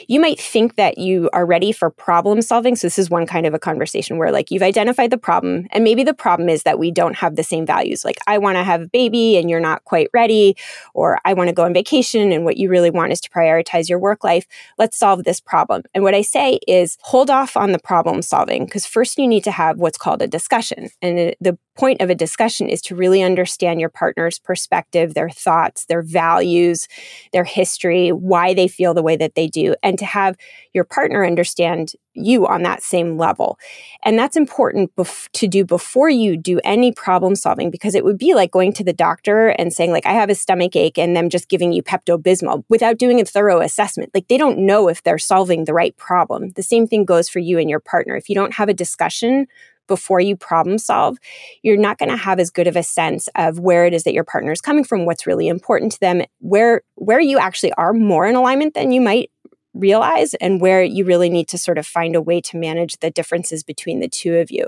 [0.08, 2.76] you might think that you are ready for problem solving.
[2.76, 5.84] So this is one kind of a conversation where like you've identified the problem and
[5.84, 8.64] maybe the problem is that we don't have the same values like i want to
[8.64, 10.56] have a baby and you're not quite ready
[10.94, 13.90] or i want to go on vacation and what you really want is to prioritize
[13.90, 15.84] your work life let's solve this problem.
[15.94, 19.44] And what i say is hold off on the problem solving because first you need
[19.44, 20.90] to have what's called a discussion.
[21.02, 25.86] And the point of a discussion is to really understand your partner's perspective their thoughts
[25.86, 26.88] their values
[27.34, 30.36] their history why they feel the way that they do and to have
[30.74, 33.58] your partner understand you on that same level.
[34.04, 38.18] And that's important bef- to do before you do any problem solving because it would
[38.18, 41.16] be like going to the doctor and saying like I have a stomach ache and
[41.16, 44.12] them just giving you Pepto-Bismol without doing a thorough assessment.
[44.14, 46.50] Like they don't know if they're solving the right problem.
[46.52, 48.16] The same thing goes for you and your partner.
[48.16, 49.48] If you don't have a discussion
[49.88, 51.18] before you problem solve,
[51.64, 54.14] you're not going to have as good of a sense of where it is that
[54.14, 57.94] your partner is coming from, what's really important to them, where where you actually are
[57.94, 59.32] more in alignment than you might
[59.74, 63.12] realize and where you really need to sort of find a way to manage the
[63.12, 64.68] differences between the two of you.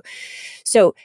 [0.64, 0.96] So,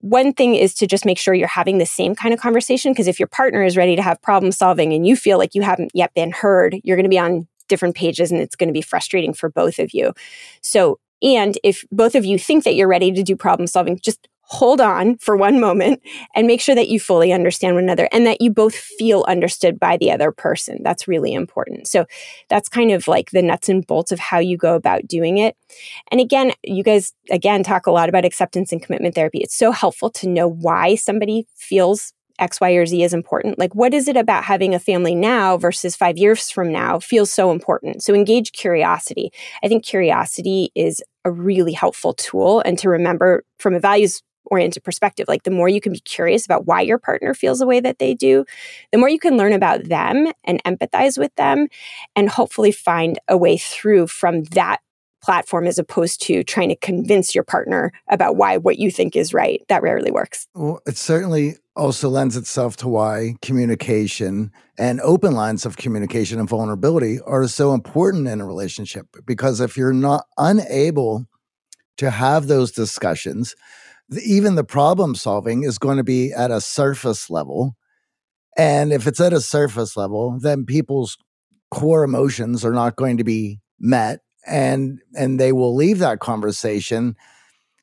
[0.00, 3.08] one thing is to just make sure you're having the same kind of conversation because
[3.08, 5.90] if your partner is ready to have problem solving and you feel like you haven't
[5.94, 8.82] yet been heard, you're going to be on different pages and it's going to be
[8.82, 10.12] frustrating for both of you.
[10.60, 14.28] So, and if both of you think that you're ready to do problem solving, just
[14.48, 16.00] hold on for one moment
[16.34, 19.78] and make sure that you fully understand one another and that you both feel understood
[19.80, 20.78] by the other person.
[20.84, 21.88] That's really important.
[21.88, 22.06] So
[22.48, 25.56] that's kind of like the nuts and bolts of how you go about doing it.
[26.12, 29.38] And again, you guys again talk a lot about acceptance and commitment therapy.
[29.38, 33.58] It's so helpful to know why somebody feels X, Y, or Z is important.
[33.58, 37.32] Like, what is it about having a family now versus five years from now feels
[37.32, 38.02] so important?
[38.02, 39.30] So, engage curiosity.
[39.62, 42.60] I think curiosity is a really helpful tool.
[42.60, 45.26] And to remember from a values oriented perspective.
[45.28, 47.98] Like the more you can be curious about why your partner feels the way that
[47.98, 48.44] they do,
[48.92, 51.68] the more you can learn about them and empathize with them
[52.14, 54.80] and hopefully find a way through from that
[55.26, 59.34] platform as opposed to trying to convince your partner about why what you think is
[59.34, 59.60] right.
[59.68, 60.46] That rarely works.
[60.54, 66.48] Well, it certainly also lends itself to why communication and open lines of communication and
[66.48, 69.08] vulnerability are so important in a relationship.
[69.26, 71.26] Because if you're not unable
[71.96, 73.56] to have those discussions,
[74.24, 77.74] even the problem solving is going to be at a surface level.
[78.56, 81.18] And if it's at a surface level, then people's
[81.72, 87.16] core emotions are not going to be met and and they will leave that conversation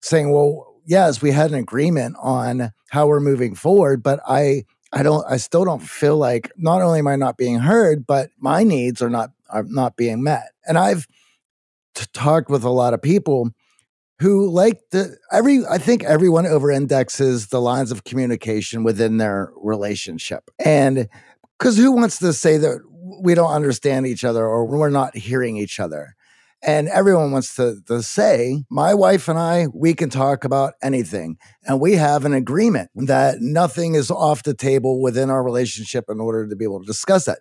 [0.01, 5.03] saying, "Well, yes, we had an agreement on how we're moving forward, but I I
[5.03, 8.63] don't I still don't feel like not only am I not being heard, but my
[8.63, 11.07] needs are not are not being met." And I've
[11.95, 13.51] t- talked with a lot of people
[14.19, 19.51] who like the every I think everyone over indexes the lines of communication within their
[19.57, 20.49] relationship.
[20.63, 21.09] And
[21.57, 22.79] because who wants to say that
[23.21, 26.15] we don't understand each other or we're not hearing each other?
[26.65, 31.37] And everyone wants to, to say, my wife and I, we can talk about anything.
[31.65, 36.21] And we have an agreement that nothing is off the table within our relationship in
[36.21, 37.39] order to be able to discuss that.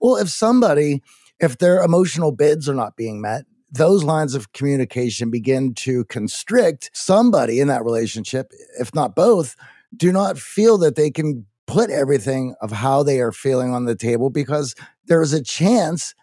[0.00, 1.02] Well, if somebody,
[1.38, 6.90] if their emotional bids are not being met, those lines of communication begin to constrict
[6.94, 9.54] somebody in that relationship, if not both,
[9.94, 13.94] do not feel that they can put everything of how they are feeling on the
[13.94, 14.74] table because
[15.06, 16.14] there is a chance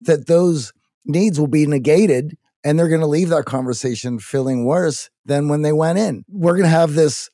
[0.00, 0.72] that those
[1.06, 5.62] needs will be negated and they're going to leave that conversation feeling worse than when
[5.62, 6.24] they went in.
[6.28, 7.30] We're going to have this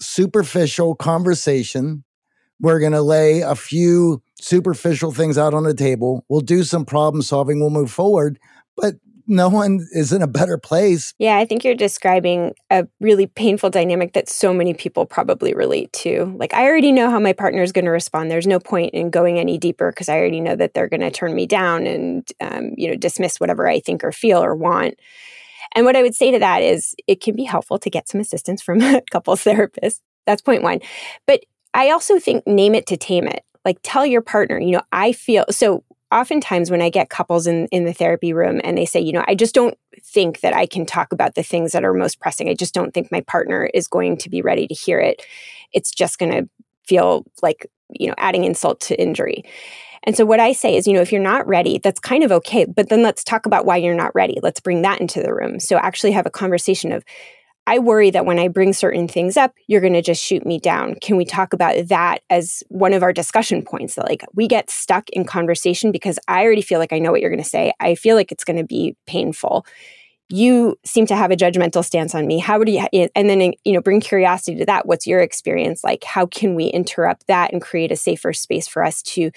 [0.00, 2.04] superficial conversation.
[2.60, 6.24] We're going to lay a few superficial things out on the table.
[6.28, 7.60] We'll do some problem solving.
[7.60, 8.40] We'll move forward.
[8.76, 11.14] But no one is in a better place.
[11.18, 15.92] Yeah, I think you're describing a really painful dynamic that so many people probably relate
[15.94, 16.34] to.
[16.38, 18.30] Like, I already know how my partner is going to respond.
[18.30, 21.10] There's no point in going any deeper because I already know that they're going to
[21.10, 24.94] turn me down and, um, you know, dismiss whatever I think or feel or want.
[25.74, 28.20] And what I would say to that is it can be helpful to get some
[28.20, 30.02] assistance from a couples therapist.
[30.26, 30.80] That's point one.
[31.26, 33.44] But I also think name it to tame it.
[33.64, 37.66] Like tell your partner, you know, I feel so oftentimes when I get couples in,
[37.68, 40.66] in the therapy room and they say, you know, I just don't think that I
[40.66, 42.48] can talk about the things that are most pressing.
[42.48, 45.22] I just don't think my partner is going to be ready to hear it.
[45.72, 46.48] It's just going to
[46.86, 49.44] feel like, you know, adding insult to injury.
[50.04, 52.32] And so what I say is, you know, if you're not ready, that's kind of
[52.32, 54.40] okay, but then let's talk about why you're not ready.
[54.42, 55.60] Let's bring that into the room.
[55.60, 57.04] So actually have a conversation of
[57.66, 60.58] I worry that when I bring certain things up, you're going to just shoot me
[60.58, 60.96] down.
[61.00, 63.94] Can we talk about that as one of our discussion points?
[63.94, 67.20] That like we get stuck in conversation because I already feel like I know what
[67.20, 67.72] you're going to say.
[67.78, 69.64] I feel like it's going to be painful.
[70.28, 72.38] You seem to have a judgmental stance on me.
[72.38, 74.86] How would you, eh, and then, eh, you know, bring curiosity to that.
[74.86, 76.02] What's your experience like?
[76.04, 79.30] How can we interrupt that and create a safer space for us to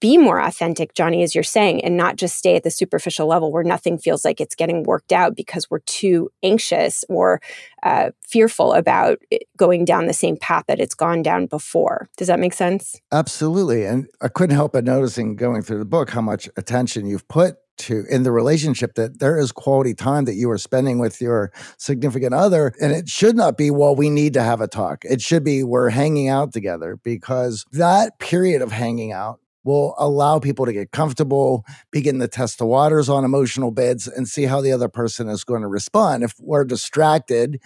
[0.00, 3.52] be more authentic, Johnny, as you're saying, and not just stay at the superficial level
[3.52, 7.40] where nothing feels like it's getting worked out because we're too anxious or
[7.82, 9.18] uh, fearful about
[9.56, 12.08] going down the same path that it's gone down before.
[12.16, 13.00] Does that make sense?
[13.12, 13.84] Absolutely.
[13.84, 17.56] And I couldn't help but noticing going through the book how much attention you've put
[17.80, 21.50] to in the relationship that there is quality time that you are spending with your
[21.78, 25.22] significant other and it should not be well we need to have a talk it
[25.22, 30.66] should be we're hanging out together because that period of hanging out will allow people
[30.66, 34.72] to get comfortable, begin to test the waters on emotional bids, and see how the
[34.72, 36.22] other person is going to respond.
[36.22, 37.60] If we're distracted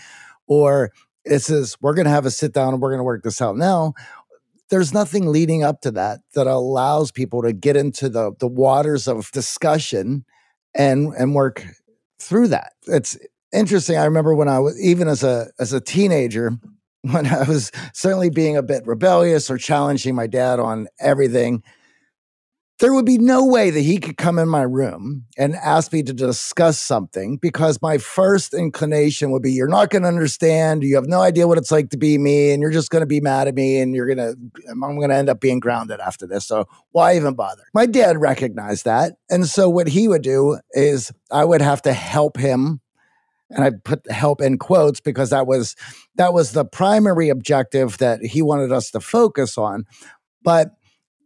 [0.47, 0.93] or
[1.25, 3.41] it says we're going to have a sit down and we're going to work this
[3.41, 3.95] out now,
[4.71, 9.07] there's nothing leading up to that that allows people to get into the, the waters
[9.07, 10.25] of discussion
[10.75, 11.65] and and work
[12.19, 12.73] through that.
[12.87, 13.17] It's
[13.53, 13.97] interesting.
[13.97, 16.53] I remember when I was even as a as a teenager,
[17.03, 21.63] when I was certainly being a bit rebellious or challenging my dad on everything
[22.81, 26.03] there would be no way that he could come in my room and ask me
[26.03, 30.83] to discuss something because my first inclination would be you're not going to understand.
[30.83, 33.07] You have no idea what it's like to be me and you're just going to
[33.07, 34.37] be mad at me and you're going to
[34.71, 37.63] i'm going to end up being grounded after this so why even bother?
[37.75, 41.93] My dad recognized that and so what he would do is i would have to
[41.93, 42.81] help him
[43.51, 45.77] and I put help in quotes because that was
[46.17, 49.85] that was the primary objective that he wanted us to focus on
[50.43, 50.71] but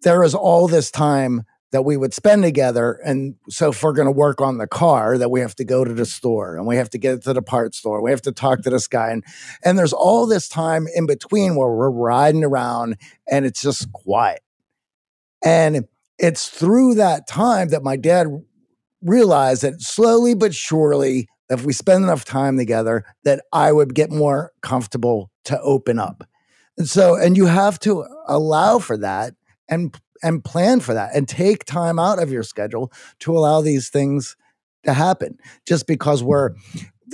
[0.02, 2.98] there is all this time that we would spend together.
[3.04, 5.84] And so if we're going to work on the car, that we have to go
[5.84, 8.02] to the store and we have to get to the parts store.
[8.02, 9.10] We have to talk to this guy.
[9.10, 9.22] And,
[9.64, 12.96] and there's all this time in between where we're riding around
[13.30, 14.40] and it's just quiet.
[15.44, 15.86] And
[16.18, 18.28] it's through that time that my dad
[19.02, 24.10] realized that slowly but surely, if we spend enough time together, that I would get
[24.10, 26.24] more comfortable to open up.
[26.76, 29.34] And so, and you have to allow for that
[29.68, 33.88] and and plan for that and take time out of your schedule to allow these
[33.88, 34.36] things
[34.84, 35.38] to happen.
[35.66, 36.50] Just because we're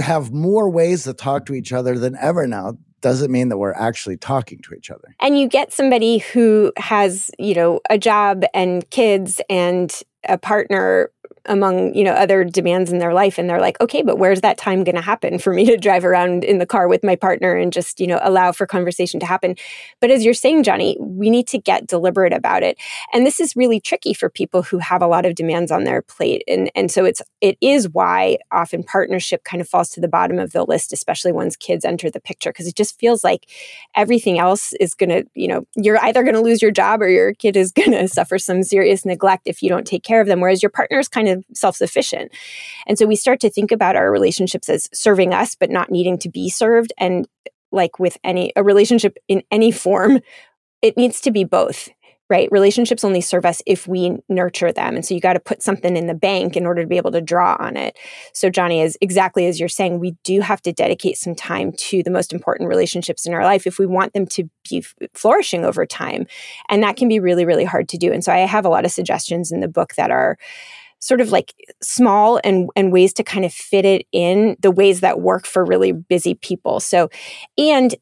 [0.01, 3.75] have more ways to talk to each other than ever now doesn't mean that we're
[3.75, 5.15] actually talking to each other.
[5.21, 9.95] And you get somebody who has, you know, a job and kids and
[10.27, 11.11] a partner
[11.47, 14.59] among you know other demands in their life and they're like okay but where's that
[14.59, 17.55] time going to happen for me to drive around in the car with my partner
[17.55, 19.57] and just you know allow for conversation to happen?
[20.01, 22.79] But as you're saying johnny we need to get deliberate about it.
[23.13, 26.03] And this is really tricky for people who have a lot of demands on their
[26.03, 26.43] plate.
[26.47, 30.39] And and so it's it is why often partnership kind of falls to the bottom
[30.39, 33.49] of the list especially once kids enter the picture because it just feels like
[33.95, 37.09] everything else is going to you know you're either going to lose your job or
[37.09, 40.27] your kid is going to suffer some serious neglect if you don't take care of
[40.27, 42.33] them whereas your partner is kind of self sufficient.
[42.87, 46.19] And so we start to think about our relationships as serving us, but not needing
[46.19, 46.93] to be served.
[46.99, 47.27] And
[47.73, 50.21] like with any, a relationship in any form,
[50.83, 51.89] it needs to be both.
[52.31, 52.49] right?
[52.51, 54.95] Relationships only serve us if we nurture them.
[54.95, 57.13] And so you got to put something in the bank in order to be able
[57.13, 57.99] to draw on it.
[58.33, 62.03] So, Johnny, is exactly as you're saying, we do have to dedicate some time to
[62.03, 64.83] the most important relationships in our life if we want them to be
[65.13, 66.27] flourishing over time.
[66.71, 68.11] And that can be really, really hard to do.
[68.11, 70.39] And so I have a lot of suggestions in the book that are
[71.05, 71.53] sort of like
[71.83, 75.63] small and and ways to kind of fit it in the ways that work for
[75.63, 76.81] really busy people.
[76.81, 77.11] So
[77.59, 77.95] and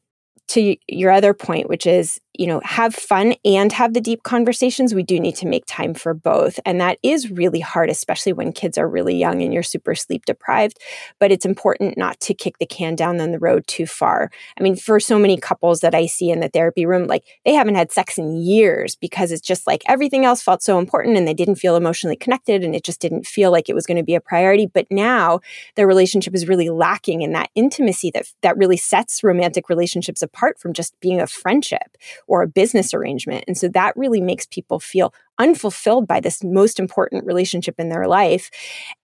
[0.49, 4.95] to your other point, which is you know, have fun and have the deep conversations,
[4.95, 6.59] we do need to make time for both.
[6.65, 10.25] And that is really hard, especially when kids are really young and you're super sleep
[10.25, 10.79] deprived.
[11.19, 14.31] But it's important not to kick the can down the road too far.
[14.59, 17.53] I mean, for so many couples that I see in the therapy room, like they
[17.53, 21.27] haven't had sex in years because it's just like everything else felt so important and
[21.27, 24.03] they didn't feel emotionally connected and it just didn't feel like it was going to
[24.03, 24.65] be a priority.
[24.65, 25.39] But now
[25.75, 30.59] their relationship is really lacking in that intimacy that, that really sets romantic relationships apart
[30.59, 31.97] from just being a friendship
[32.27, 33.43] or a business arrangement.
[33.47, 38.07] And so that really makes people feel unfulfilled by this most important relationship in their
[38.07, 38.49] life.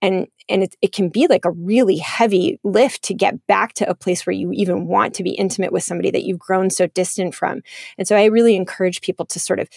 [0.02, 3.90] And and it, it can be like a really heavy lift to get back to
[3.90, 6.88] a place where you even want to be intimate with somebody that you've grown so
[6.88, 7.62] distant from.
[7.98, 9.70] And so I really encourage people to sort of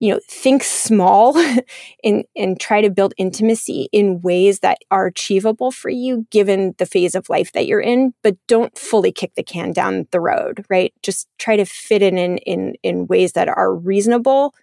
[0.00, 1.36] you know think small
[2.04, 6.86] and and try to build intimacy in ways that are achievable for you given the
[6.86, 10.64] phase of life that you're in but don't fully kick the can down the road
[10.68, 10.92] right?
[11.02, 14.54] Just try to fit it in in in ways that are reasonable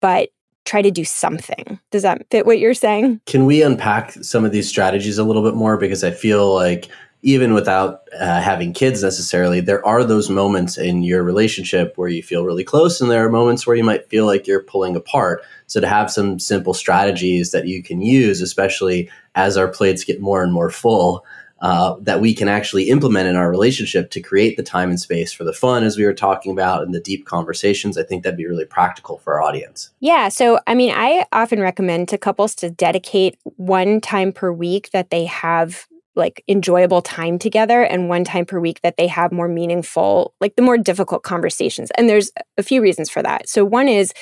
[0.00, 0.30] but
[0.64, 1.78] try to do something.
[1.90, 3.20] Does that fit what you're saying?
[3.26, 5.76] Can we unpack some of these strategies a little bit more?
[5.76, 6.88] Because i feel like
[7.22, 12.22] even without uh, having kids necessarily, there are those moments in your relationship where you
[12.22, 15.42] feel really close, and there are moments where you might feel like you're pulling apart.
[15.68, 20.20] So, to have some simple strategies that you can use, especially as our plates get
[20.20, 21.24] more and more full,
[21.62, 25.32] uh, that we can actually implement in our relationship to create the time and space
[25.32, 28.36] for the fun, as we were talking about, and the deep conversations, I think that'd
[28.36, 29.90] be really practical for our audience.
[30.00, 30.28] Yeah.
[30.28, 35.10] So, I mean, I often recommend to couples to dedicate one time per week that
[35.10, 39.48] they have like enjoyable time together and one time per week that they have more
[39.48, 43.88] meaningful like the more difficult conversations and there's a few reasons for that so one
[43.88, 44.12] is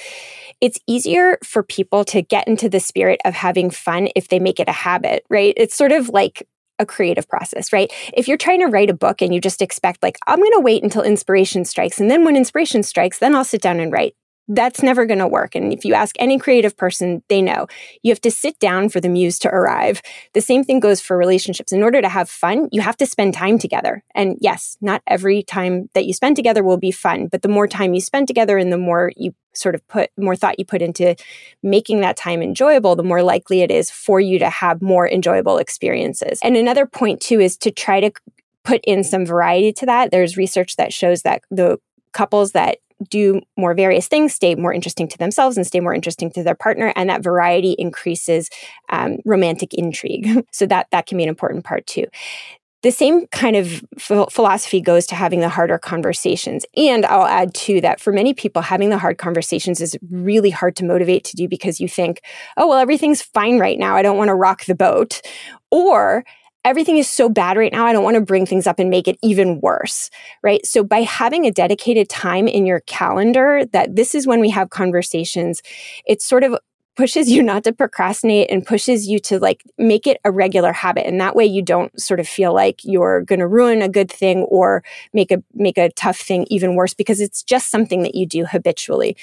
[0.61, 4.61] it's easier for people to get into the spirit of having fun if they make
[4.61, 6.47] it a habit right it's sort of like
[6.81, 7.93] a creative process, right?
[8.15, 10.61] If you're trying to write a book and you just expect, like, I'm going to
[10.61, 12.01] wait until inspiration strikes.
[12.01, 14.15] And then when inspiration strikes, then I'll sit down and write
[14.51, 15.55] that's never going to work.
[15.55, 17.69] And if you ask any creative person, they know
[18.03, 20.03] you have to sit down for the muse to arrive.
[20.35, 21.73] The same thing goes for relationships.
[21.73, 24.03] In order to have fun, you have to spend time together.
[24.13, 27.69] And yes, not every time that you spend together will be fun, but the more
[27.69, 30.83] time you spend together and the more you sort of put more thought you put
[30.83, 31.15] into
[31.63, 35.59] making that time enjoyable, the more likely it is for you to have more enjoyable
[35.59, 36.41] experiences.
[36.43, 38.11] And another point too is to try to
[38.65, 40.11] put in some variety to that.
[40.11, 41.79] There's research that shows that the
[42.13, 42.79] couples that
[43.09, 46.55] do more various things, stay more interesting to themselves and stay more interesting to their
[46.55, 48.49] partner, and that variety increases
[48.91, 50.45] um, romantic intrigue.
[50.53, 52.07] so that that can be an important part too.
[52.83, 56.65] The same kind of philosophy goes to having the harder conversations.
[56.79, 60.77] And I'll add too that for many people, having the hard conversations is really hard
[60.77, 62.23] to motivate to do because you think,
[62.57, 63.97] oh, well, everything's fine right now.
[63.97, 65.21] I don't want to rock the boat.
[65.71, 66.25] Or
[66.65, 67.87] everything is so bad right now.
[67.87, 70.11] I don't want to bring things up and make it even worse.
[70.43, 70.65] Right.
[70.67, 74.71] So, by having a dedicated time in your calendar that this is when we have
[74.71, 75.63] conversations,
[76.07, 76.57] it sort of
[76.97, 81.07] pushes you not to procrastinate and pushes you to like make it a regular habit
[81.07, 84.11] and that way you don't sort of feel like you're going to ruin a good
[84.11, 84.83] thing or
[85.15, 88.45] make a make a tough thing even worse because it's just something that you do
[88.45, 89.17] habitually.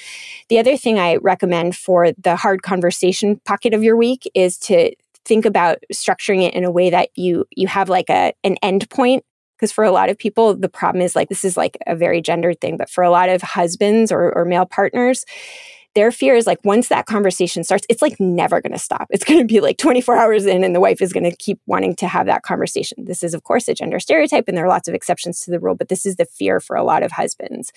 [0.48, 4.92] The other thing I recommend for the hard conversation pocket of your week is to
[5.28, 8.88] think about structuring it in a way that you you have like a an end
[8.90, 9.24] point.
[9.56, 12.22] Because for a lot of people the problem is like this is like a very
[12.22, 15.24] gendered thing but for a lot of husbands or, or male partners
[15.94, 19.08] their fear is like once that conversation starts, it's like never going to stop.
[19.10, 21.60] It's going to be like 24 hours in, and the wife is going to keep
[21.66, 23.04] wanting to have that conversation.
[23.04, 25.58] This is, of course, a gender stereotype, and there are lots of exceptions to the
[25.58, 27.72] rule, but this is the fear for a lot of husbands.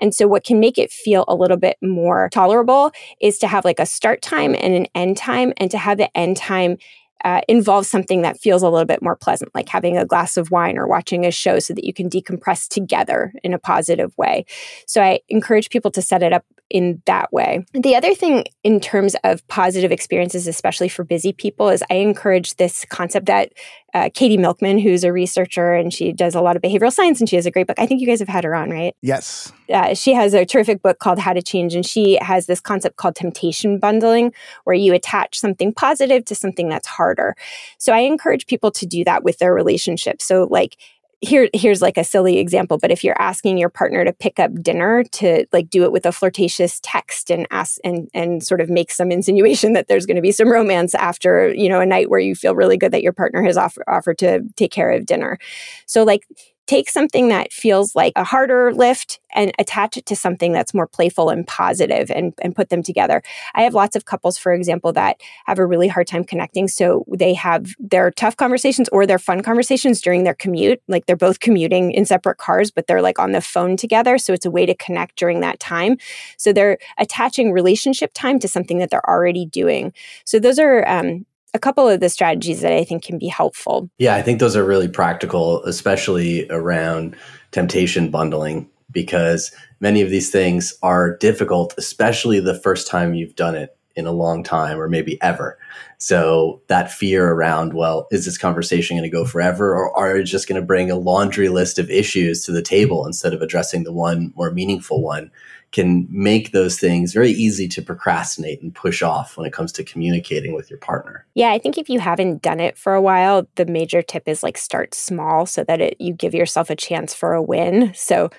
[0.00, 3.64] And so, what can make it feel a little bit more tolerable is to have
[3.64, 6.78] like a start time and an end time, and to have the end time
[7.24, 10.50] uh, involves something that feels a little bit more pleasant, like having a glass of
[10.50, 14.44] wine or watching a show so that you can decompress together in a positive way.
[14.86, 17.64] So I encourage people to set it up in that way.
[17.72, 22.56] The other thing in terms of positive experiences, especially for busy people, is I encourage
[22.56, 23.52] this concept that
[23.94, 27.28] uh, Katie Milkman, who's a researcher and she does a lot of behavioral science and
[27.28, 27.78] she has a great book.
[27.78, 28.94] I think you guys have had her on, right?
[29.00, 29.50] Yes.
[29.72, 32.96] Uh, she has a terrific book called How to Change, and she has this concept
[32.96, 34.32] called temptation bundling,
[34.64, 37.34] where you attach something positive to something that's harder.
[37.78, 40.20] So I encourage people to do that with their relationship.
[40.20, 40.76] So, like,
[41.20, 44.52] here here's like a silly example but if you're asking your partner to pick up
[44.62, 48.70] dinner to like do it with a flirtatious text and ask and and sort of
[48.70, 52.08] make some insinuation that there's going to be some romance after you know a night
[52.08, 55.06] where you feel really good that your partner has offer, offered to take care of
[55.06, 55.38] dinner.
[55.86, 56.26] So like
[56.68, 60.86] take something that feels like a harder lift and attach it to something that's more
[60.86, 63.22] playful and positive and, and put them together.
[63.54, 66.68] I have lots of couples, for example, that have a really hard time connecting.
[66.68, 70.80] So they have their tough conversations or their fun conversations during their commute.
[70.88, 74.18] Like they're both commuting in separate cars, but they're like on the phone together.
[74.18, 75.96] So it's a way to connect during that time.
[76.36, 79.94] So they're attaching relationship time to something that they're already doing.
[80.24, 83.88] So those are um, a couple of the strategies that I think can be helpful.
[83.98, 87.16] Yeah, I think those are really practical, especially around
[87.52, 93.54] temptation bundling, because many of these things are difficult, especially the first time you've done
[93.54, 95.58] it in a long time or maybe ever.
[95.98, 100.22] So that fear around, well, is this conversation going to go forever or are you
[100.22, 103.82] just going to bring a laundry list of issues to the table instead of addressing
[103.82, 105.32] the one more meaningful one?
[105.72, 109.84] Can make those things very easy to procrastinate and push off when it comes to
[109.84, 111.26] communicating with your partner.
[111.34, 114.42] Yeah, I think if you haven't done it for a while, the major tip is
[114.42, 117.92] like start small so that it you give yourself a chance for a win.
[117.94, 118.30] So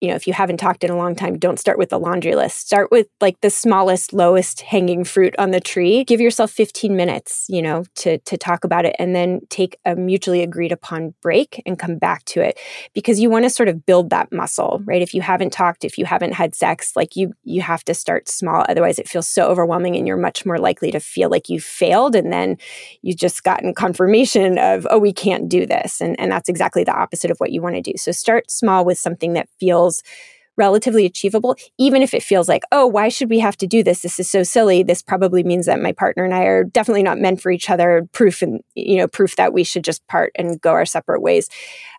[0.00, 2.34] you know, if you haven't talked in a long time, don't start with the laundry
[2.34, 2.60] list.
[2.60, 6.04] Start with like the smallest, lowest hanging fruit on the tree.
[6.04, 9.94] Give yourself 15 minutes, you know, to to talk about it and then take a
[9.94, 12.58] mutually agreed upon break and come back to it
[12.94, 15.02] because you want to sort of build that muscle, right?
[15.02, 18.28] If you haven't talked, if you haven't had sex, like you you have to start
[18.28, 21.60] small otherwise it feels so overwhelming and you're much more likely to feel like you
[21.60, 22.56] failed and then
[23.02, 26.94] you've just gotten confirmation of oh we can't do this and and that's exactly the
[26.94, 27.92] opposite of what you want to do.
[27.96, 30.02] So start small with something that feels feels
[30.56, 34.02] relatively achievable, even if it feels like, oh, why should we have to do this?
[34.02, 34.82] This is so silly.
[34.82, 38.06] This probably means that my partner and I are definitely not meant for each other.
[38.12, 41.48] Proof and you know, proof that we should just part and go our separate ways.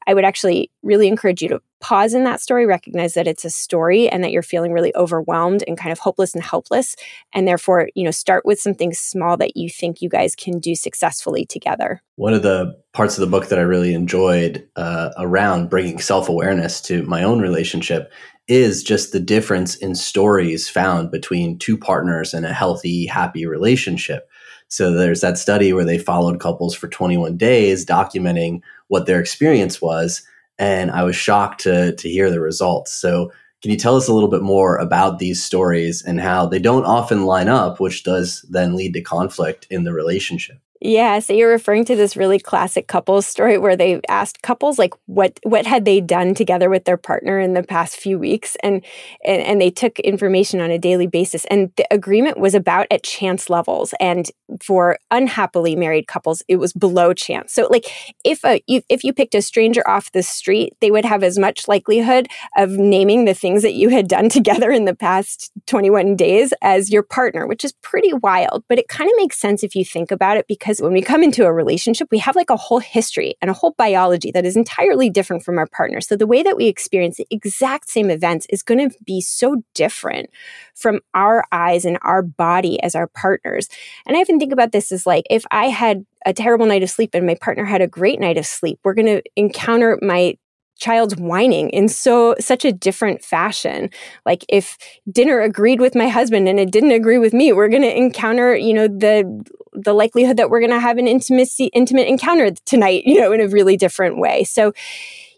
[0.07, 3.49] I would actually really encourage you to pause in that story, recognize that it's a
[3.49, 6.95] story and that you're feeling really overwhelmed and kind of hopeless and helpless.
[7.33, 10.75] And therefore, you know, start with something small that you think you guys can do
[10.75, 12.01] successfully together.
[12.15, 16.29] One of the parts of the book that I really enjoyed uh, around bringing self
[16.29, 18.11] awareness to my own relationship
[18.47, 24.27] is just the difference in stories found between two partners in a healthy, happy relationship.
[24.67, 28.61] So there's that study where they followed couples for 21 days, documenting
[28.91, 30.21] what their experience was
[30.59, 32.93] and I was shocked to to hear the results.
[32.93, 33.31] So,
[33.61, 36.85] can you tell us a little bit more about these stories and how they don't
[36.85, 40.57] often line up, which does then lead to conflict in the relationship?
[40.83, 44.95] Yeah, so you're referring to this really classic couples story where they asked couples like
[45.05, 48.57] what what had they done together with their partner in the past few weeks?
[48.63, 48.83] And
[49.23, 51.45] and, and they took information on a daily basis.
[51.51, 53.93] And the agreement was about at chance levels.
[53.99, 57.53] And for unhappily married couples it was below chance.
[57.53, 57.85] So like
[58.25, 61.67] if a if you picked a stranger off the street, they would have as much
[61.67, 62.27] likelihood
[62.57, 66.89] of naming the things that you had done together in the past 21 days as
[66.91, 70.09] your partner, which is pretty wild, but it kind of makes sense if you think
[70.09, 72.79] about it because because when we come into a relationship, we have like a whole
[72.79, 75.99] history and a whole biology that is entirely different from our partner.
[75.99, 79.63] So the way that we experience the exact same events is going to be so
[79.73, 80.29] different
[80.73, 83.67] from our eyes and our body as our partners.
[84.05, 86.89] And I often think about this as like if I had a terrible night of
[86.89, 90.37] sleep and my partner had a great night of sleep, we're going to encounter my
[90.81, 93.89] child's whining in so such a different fashion.
[94.25, 94.77] Like if
[95.09, 98.55] dinner agreed with my husband and it didn't agree with me we're going to encounter
[98.55, 103.03] you know the the likelihood that we're going to have an intimacy intimate encounter tonight
[103.05, 104.43] you know in a really different way.
[104.43, 104.73] So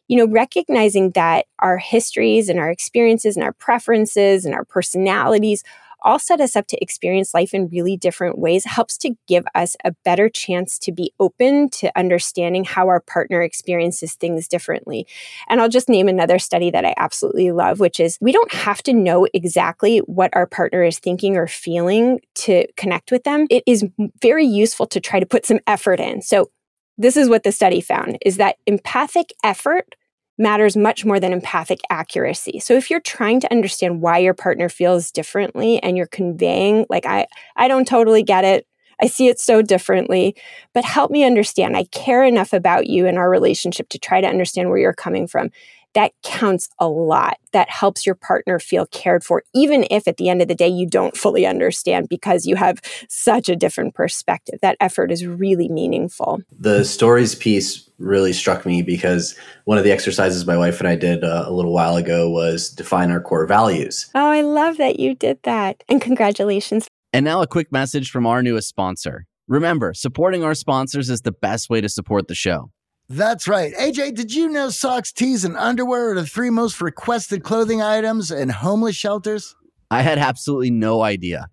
[0.07, 5.63] you know recognizing that our histories and our experiences and our preferences and our personalities
[6.03, 9.75] all set us up to experience life in really different ways helps to give us
[9.83, 15.07] a better chance to be open to understanding how our partner experiences things differently.
[15.47, 18.83] And I'll just name another study that I absolutely love, which is we don't have
[18.83, 23.47] to know exactly what our partner is thinking or feeling to connect with them.
[23.49, 23.85] It is
[24.21, 26.21] very useful to try to put some effort in.
[26.21, 26.49] So
[26.97, 29.95] this is what the study found is that empathic effort
[30.37, 32.59] matters much more than empathic accuracy.
[32.59, 37.05] So if you're trying to understand why your partner feels differently and you're conveying like
[37.05, 38.65] I I don't totally get it.
[39.01, 40.35] I see it so differently,
[40.73, 41.75] but help me understand.
[41.75, 45.27] I care enough about you and our relationship to try to understand where you're coming
[45.27, 45.49] from
[45.93, 47.37] that counts a lot.
[47.51, 50.67] That helps your partner feel cared for, even if at the end of the day
[50.67, 54.59] you don't fully understand because you have such a different perspective.
[54.61, 56.41] That effort is really meaningful.
[56.51, 60.95] The stories piece really struck me because one of the exercises my wife and I
[60.95, 64.09] did uh, a little while ago was define our core values.
[64.15, 65.83] Oh, I love that you did that.
[65.87, 66.87] And congratulations.
[67.11, 69.25] And now a quick message from our newest sponsor.
[69.47, 72.71] Remember, supporting our sponsors is the best way to support the show.
[73.09, 73.73] That's right.
[73.75, 78.31] AJ, did you know socks, tees, and underwear are the three most requested clothing items
[78.31, 79.55] in homeless shelters?
[79.91, 81.47] I had absolutely no idea.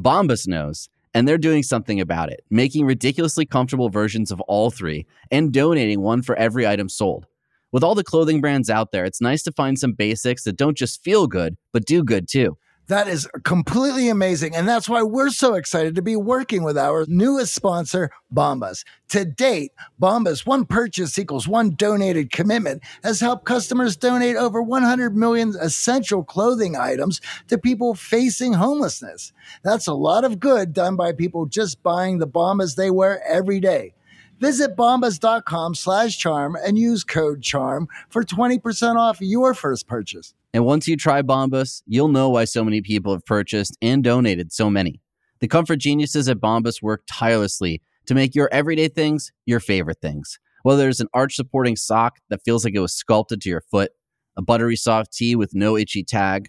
[0.00, 5.06] Bombas knows, and they're doing something about it, making ridiculously comfortable versions of all three
[5.30, 7.26] and donating one for every item sold.
[7.72, 10.76] With all the clothing brands out there, it's nice to find some basics that don't
[10.76, 12.56] just feel good, but do good too.
[12.88, 14.56] That is completely amazing.
[14.56, 18.84] And that's why we're so excited to be working with our newest sponsor, Bombas.
[19.10, 25.16] To date, Bombas, one purchase equals one donated commitment, has helped customers donate over 100
[25.16, 29.32] million essential clothing items to people facing homelessness.
[29.62, 33.60] That's a lot of good done by people just buying the Bombas they wear every
[33.60, 33.94] day.
[34.42, 40.34] Visit bombas.com slash charm and use code CHARM for 20% off your first purchase.
[40.52, 44.52] And once you try Bombas, you'll know why so many people have purchased and donated
[44.52, 45.00] so many.
[45.38, 50.40] The comfort geniuses at Bombas work tirelessly to make your everyday things your favorite things.
[50.64, 53.92] Whether it's an arch supporting sock that feels like it was sculpted to your foot,
[54.36, 56.48] a buttery soft tee with no itchy tag,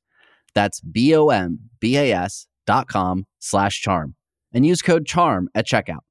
[0.53, 4.15] That's B-O-M-B-A-S dot com slash charm
[4.53, 6.01] and use code CHARM at checkout.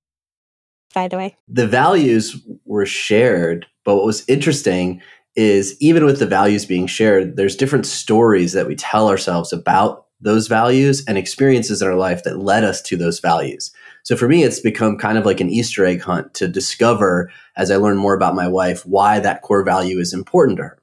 [0.95, 5.01] By the way, the values were shared, but what was interesting
[5.37, 10.07] is even with the values being shared, there's different stories that we tell ourselves about
[10.21, 13.73] those values and experiences in our life that led us to those values.
[14.03, 17.71] So for me, it's become kind of like an Easter egg hunt to discover as
[17.71, 20.80] I learn more about my wife why that core value is important to her.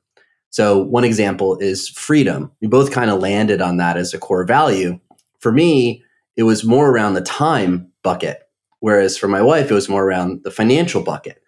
[0.49, 2.51] So one example is freedom.
[2.61, 4.99] We both kind of landed on that as a core value.
[5.39, 6.03] For me,
[6.35, 8.39] it was more around the time bucket,
[8.79, 11.41] whereas for my wife, it was more around the financial bucket.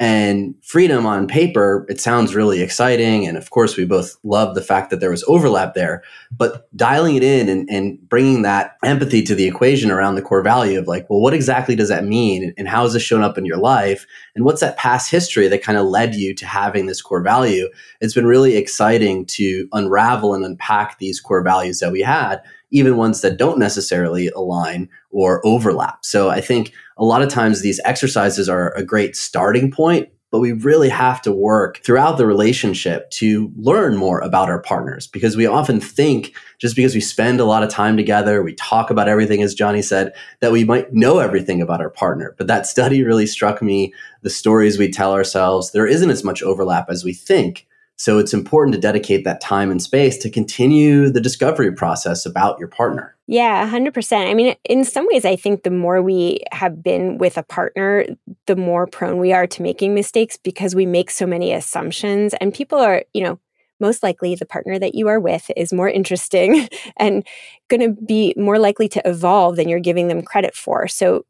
[0.00, 3.28] And freedom on paper, it sounds really exciting.
[3.28, 6.02] And of course, we both love the fact that there was overlap there.
[6.36, 10.42] But dialing it in and, and bringing that empathy to the equation around the core
[10.42, 12.52] value of like, well, what exactly does that mean?
[12.58, 14.04] And how has this shown up in your life?
[14.34, 17.68] And what's that past history that kind of led you to having this core value?
[18.00, 22.42] It's been really exciting to unravel and unpack these core values that we had
[22.74, 26.04] even ones that don't necessarily align or overlap.
[26.04, 30.40] So I think a lot of times these exercises are a great starting point, but
[30.40, 35.36] we really have to work throughout the relationship to learn more about our partners because
[35.36, 39.08] we often think just because we spend a lot of time together, we talk about
[39.08, 42.34] everything, as Johnny said, that we might know everything about our partner.
[42.36, 46.42] But that study really struck me the stories we tell ourselves, there isn't as much
[46.42, 47.68] overlap as we think.
[47.96, 52.58] So it's important to dedicate that time and space to continue the discovery process about
[52.58, 53.14] your partner.
[53.26, 54.28] Yeah, 100%.
[54.28, 58.04] I mean, in some ways, I think the more we have been with a partner,
[58.46, 62.34] the more prone we are to making mistakes because we make so many assumptions.
[62.34, 63.38] And people are, you know,
[63.80, 67.26] most likely the partner that you are with is more interesting and
[67.68, 70.86] going to be more likely to evolve than you're giving them credit for.
[70.88, 71.24] So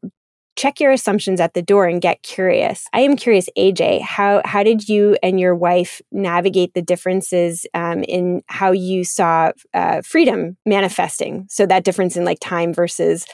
[0.55, 2.87] check your assumptions at the door and get curious.
[2.93, 8.03] I am curious, AJ, how how did you and your wife navigate the differences um,
[8.03, 11.45] in how you saw uh, freedom manifesting?
[11.49, 13.25] So that difference in like time versus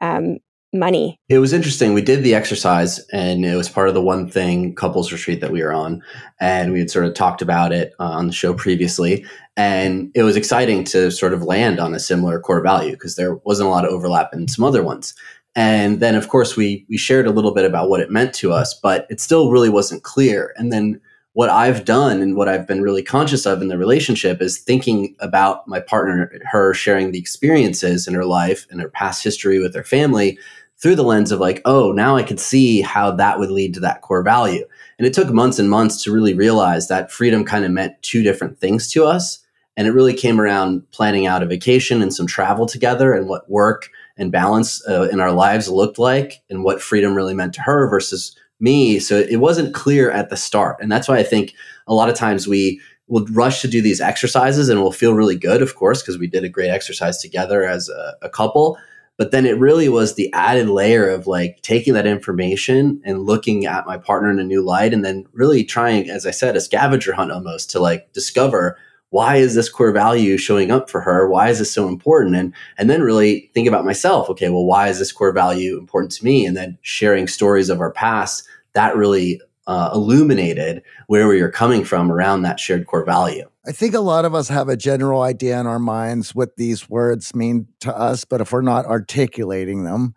[0.00, 0.38] um,
[0.72, 1.20] money.
[1.28, 1.94] It was interesting.
[1.94, 5.50] We did the exercise, and it was part of the one thing couples retreat that
[5.50, 6.02] we were on,
[6.40, 9.24] and we had sort of talked about it uh, on the show previously.
[9.56, 13.36] And it was exciting to sort of land on a similar core value because there
[13.36, 15.14] wasn't a lot of overlap in some other ones.
[15.56, 18.52] And then, of course, we we shared a little bit about what it meant to
[18.52, 20.52] us, but it still really wasn't clear.
[20.56, 21.00] And then
[21.32, 25.16] what I've done and what I've been really conscious of in the relationship is thinking
[25.18, 29.74] about my partner, her sharing the experiences in her life and her past history with
[29.74, 30.38] her family
[30.78, 33.80] through the lens of like, oh, now I could see how that would lead to
[33.80, 34.66] that core value.
[34.98, 38.22] And it took months and months to really realize that freedom kind of meant two
[38.22, 39.38] different things to us.
[39.76, 43.50] And it really came around planning out a vacation and some travel together and what
[43.50, 47.62] work and balance uh, in our lives looked like and what freedom really meant to
[47.62, 48.98] her versus me.
[48.98, 50.78] So it wasn't clear at the start.
[50.80, 51.54] And that's why I think
[51.86, 55.36] a lot of times we we'll rush to do these exercises and we'll feel really
[55.36, 58.78] good, of course, because we did a great exercise together as a, a couple.
[59.16, 63.64] But then it really was the added layer of like taking that information and looking
[63.64, 66.60] at my partner in a new light and then really trying, as I said, a
[66.60, 68.76] scavenger hunt almost to like discover
[69.10, 71.28] why is this core value showing up for her?
[71.28, 72.36] Why is this so important?
[72.36, 74.28] And and then really think about myself.
[74.30, 76.44] Okay, well, why is this core value important to me?
[76.46, 81.84] And then sharing stories of our past that really uh, illuminated where we are coming
[81.84, 83.48] from around that shared core value.
[83.66, 86.88] I think a lot of us have a general idea in our minds what these
[86.88, 90.14] words mean to us, but if we're not articulating them,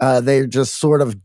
[0.00, 1.16] uh, they're just sort of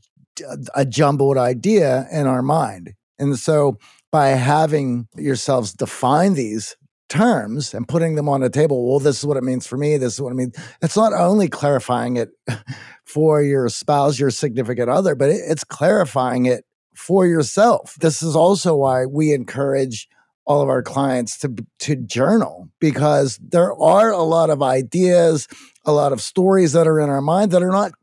[0.73, 2.95] a jumbled idea in our mind.
[3.19, 3.77] And so
[4.11, 6.75] by having yourselves define these
[7.13, 9.97] terms and putting them on a table, well, this is what it means for me,
[9.97, 10.57] this is what it means.
[10.81, 12.29] It's not only clarifying it
[13.05, 17.95] for your spouse, your significant other, but it's clarifying it for yourself.
[17.99, 20.07] This is also why we encourage
[20.45, 25.47] all of our clients to to journal because there are a lot of ideas,
[25.85, 27.93] a lot of stories that are in our mind that are not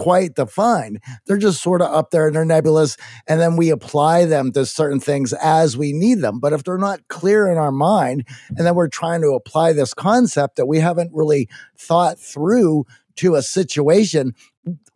[0.00, 0.98] quite defined.
[1.26, 2.96] They're just sort of up there and they're nebulous
[3.28, 6.40] and then we apply them to certain things as we need them.
[6.40, 9.92] But if they're not clear in our mind and then we're trying to apply this
[9.92, 12.86] concept that we haven't really thought through
[13.16, 14.34] to a situation,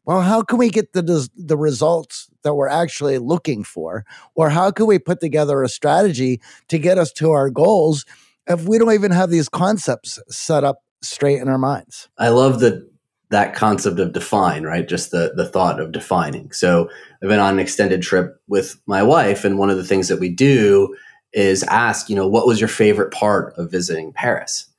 [0.07, 4.07] well, how can we get the the results that we're actually looking for?
[4.35, 8.07] Or how can we put together a strategy to get us to our goals
[8.47, 12.09] if we don't even have these concepts set up straight in our minds?
[12.17, 12.94] I love the
[13.35, 14.89] that concept of define, right?
[14.89, 16.53] Just the the thought of defining.
[16.53, 16.89] So
[17.23, 20.21] I've been on an extended trip with my wife, and one of the things that
[20.21, 20.97] we do
[21.33, 24.71] is ask, you know, what was your favorite part of visiting Paris?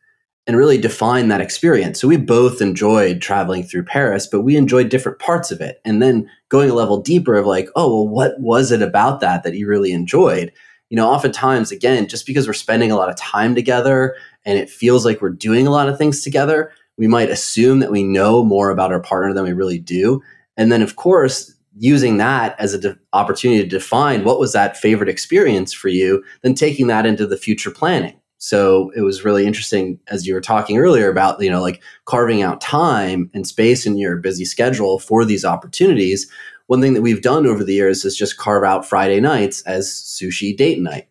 [0.47, 1.99] and really define that experience.
[1.99, 5.81] So we both enjoyed traveling through Paris, but we enjoyed different parts of it.
[5.83, 9.43] And then going a level deeper of like, oh, well, what was it about that
[9.43, 10.51] that you really enjoyed?
[10.89, 14.69] You know, oftentimes, again, just because we're spending a lot of time together and it
[14.69, 18.43] feels like we're doing a lot of things together, we might assume that we know
[18.43, 20.21] more about our partner than we really do.
[20.57, 24.77] And then, of course, using that as an de- opportunity to define what was that
[24.77, 29.47] favorite experience for you, then taking that into the future planning so it was really
[29.47, 33.87] interesting as you were talking earlier about, you know, like carving out time and space
[33.87, 36.29] in your busy schedule for these opportunities.
[36.67, 39.87] One thing that we've done over the years is just carve out Friday nights as
[39.87, 41.07] sushi date night.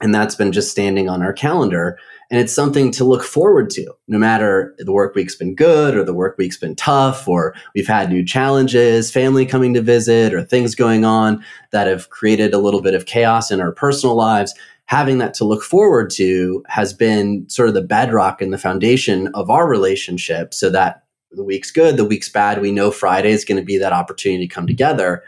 [0.00, 1.98] And that's been just standing on our calendar.
[2.30, 6.04] And it's something to look forward to, no matter the work week's been good or
[6.04, 10.42] the work week's been tough, or we've had new challenges, family coming to visit, or
[10.42, 14.54] things going on that have created a little bit of chaos in our personal lives
[14.86, 19.28] having that to look forward to has been sort of the bedrock and the foundation
[19.28, 22.60] of our relationship so that the week's good, the week's bad.
[22.60, 25.22] We know Friday is going to be that opportunity to come together.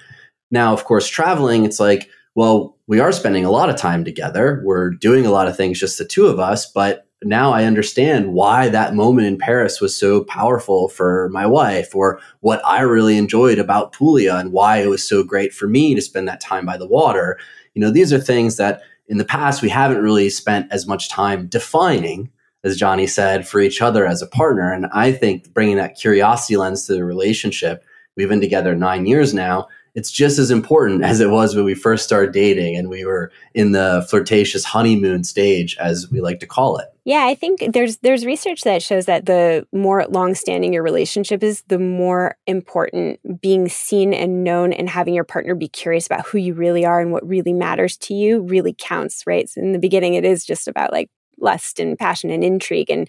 [0.50, 4.60] Now, of course, traveling, it's like, well, we are spending a lot of time together.
[4.62, 6.70] We're doing a lot of things, just the two of us.
[6.70, 11.94] But now I understand why that moment in Paris was so powerful for my wife,
[11.94, 15.94] or what I really enjoyed about Puglia and why it was so great for me
[15.94, 17.38] to spend that time by the water.
[17.74, 21.08] You know, these are things that in the past, we haven't really spent as much
[21.08, 22.30] time defining,
[22.64, 24.70] as Johnny said, for each other as a partner.
[24.70, 27.82] And I think bringing that curiosity lens to the relationship,
[28.14, 29.68] we've been together nine years now.
[29.96, 33.32] It's just as important as it was when we first started dating and we were
[33.54, 36.86] in the flirtatious honeymoon stage, as we like to call it.
[37.06, 41.62] Yeah, I think there's there's research that shows that the more long-standing your relationship is,
[41.68, 46.38] the more important being seen and known and having your partner be curious about who
[46.38, 49.48] you really are and what really matters to you really counts, right?
[49.48, 53.08] So in the beginning it is just about like lust and passion and intrigue and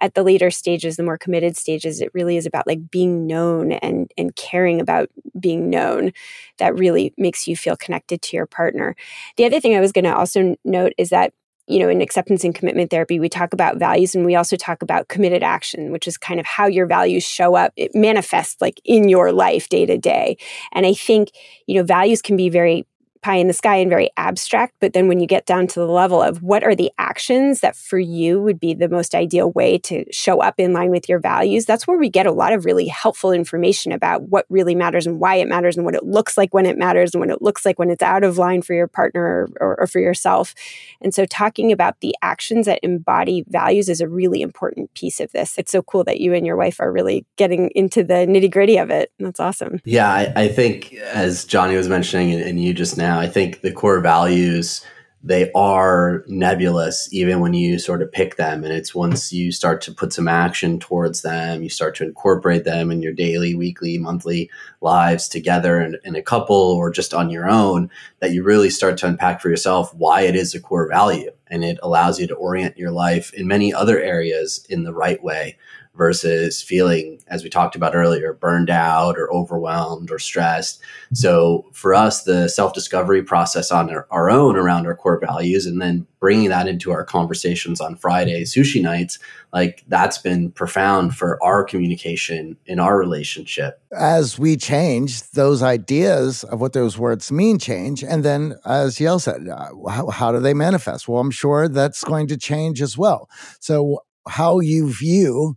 [0.00, 3.72] at the later stages the more committed stages it really is about like being known
[3.72, 5.08] and and caring about
[5.38, 6.12] being known
[6.58, 8.94] that really makes you feel connected to your partner
[9.36, 11.32] the other thing i was going to also note is that
[11.68, 14.82] you know, in acceptance and commitment therapy, we talk about values and we also talk
[14.82, 17.72] about committed action, which is kind of how your values show up.
[17.76, 20.36] It manifests like in your life day to day.
[20.72, 21.30] And I think,
[21.66, 22.86] you know, values can be very
[23.22, 24.74] pie in the sky and very abstract.
[24.80, 27.76] But then when you get down to the level of what are the actions that
[27.76, 31.18] for you would be the most ideal way to show up in line with your
[31.18, 35.06] values, that's where we get a lot of really helpful information about what really matters
[35.06, 37.42] and why it matters and what it looks like when it matters and what it
[37.42, 40.54] looks like when it's out of line for your partner or, or for yourself.
[41.00, 45.32] And so talking about the actions that embody values is a really important piece of
[45.32, 45.56] this.
[45.58, 48.78] It's so cool that you and your wife are really getting into the nitty gritty
[48.78, 49.12] of it.
[49.18, 49.80] That's awesome.
[49.84, 53.20] Yeah, I, I think as Johnny was mentioning and, and you just now, now.
[53.20, 54.84] I think the core values
[55.26, 59.80] they are nebulous even when you sort of pick them and it's once you start
[59.80, 63.98] to put some action towards them you start to incorporate them in your daily weekly
[63.98, 64.48] monthly
[64.82, 67.90] lives together in, in, a couple or just on your own
[68.20, 71.64] that you really start to unpack for yourself why it is a core value and
[71.64, 75.56] it allows you to orient your life in many other areas in the right way
[75.96, 80.80] versus feeling, as we talked about earlier, burned out or overwhelmed or stressed.
[81.14, 85.66] So for us, the self discovery process on our, our, own around our core values
[85.66, 89.18] and then bringing that into our conversations on Friday, sushi nights,
[89.52, 93.80] like that's been profound for our communication in our relationship.
[93.92, 98.02] As we change, those ideas of what those words mean change.
[98.02, 101.08] And then, as Yael said, uh, how, how do they manifest?
[101.08, 103.28] Well, I'm sure that's going to change as well.
[103.60, 105.56] So, how you view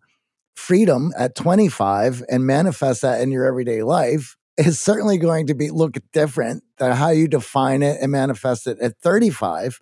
[0.60, 5.70] freedom at 25 and manifest that in your everyday life is certainly going to be
[5.70, 9.80] look different than how you define it and manifest it at 35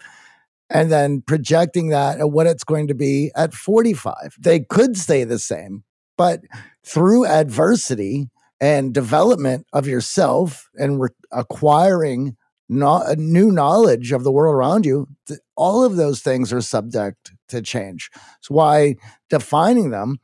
[0.69, 5.23] and then projecting that at what it's going to be at 45 they could stay
[5.23, 5.83] the same
[6.17, 6.41] but
[6.85, 8.29] through adversity
[8.61, 12.35] and development of yourself and re- acquiring
[12.69, 15.07] no- new knowledge of the world around you
[15.55, 18.09] all of those things are subject to change.
[18.41, 18.95] So why
[19.29, 20.17] defining them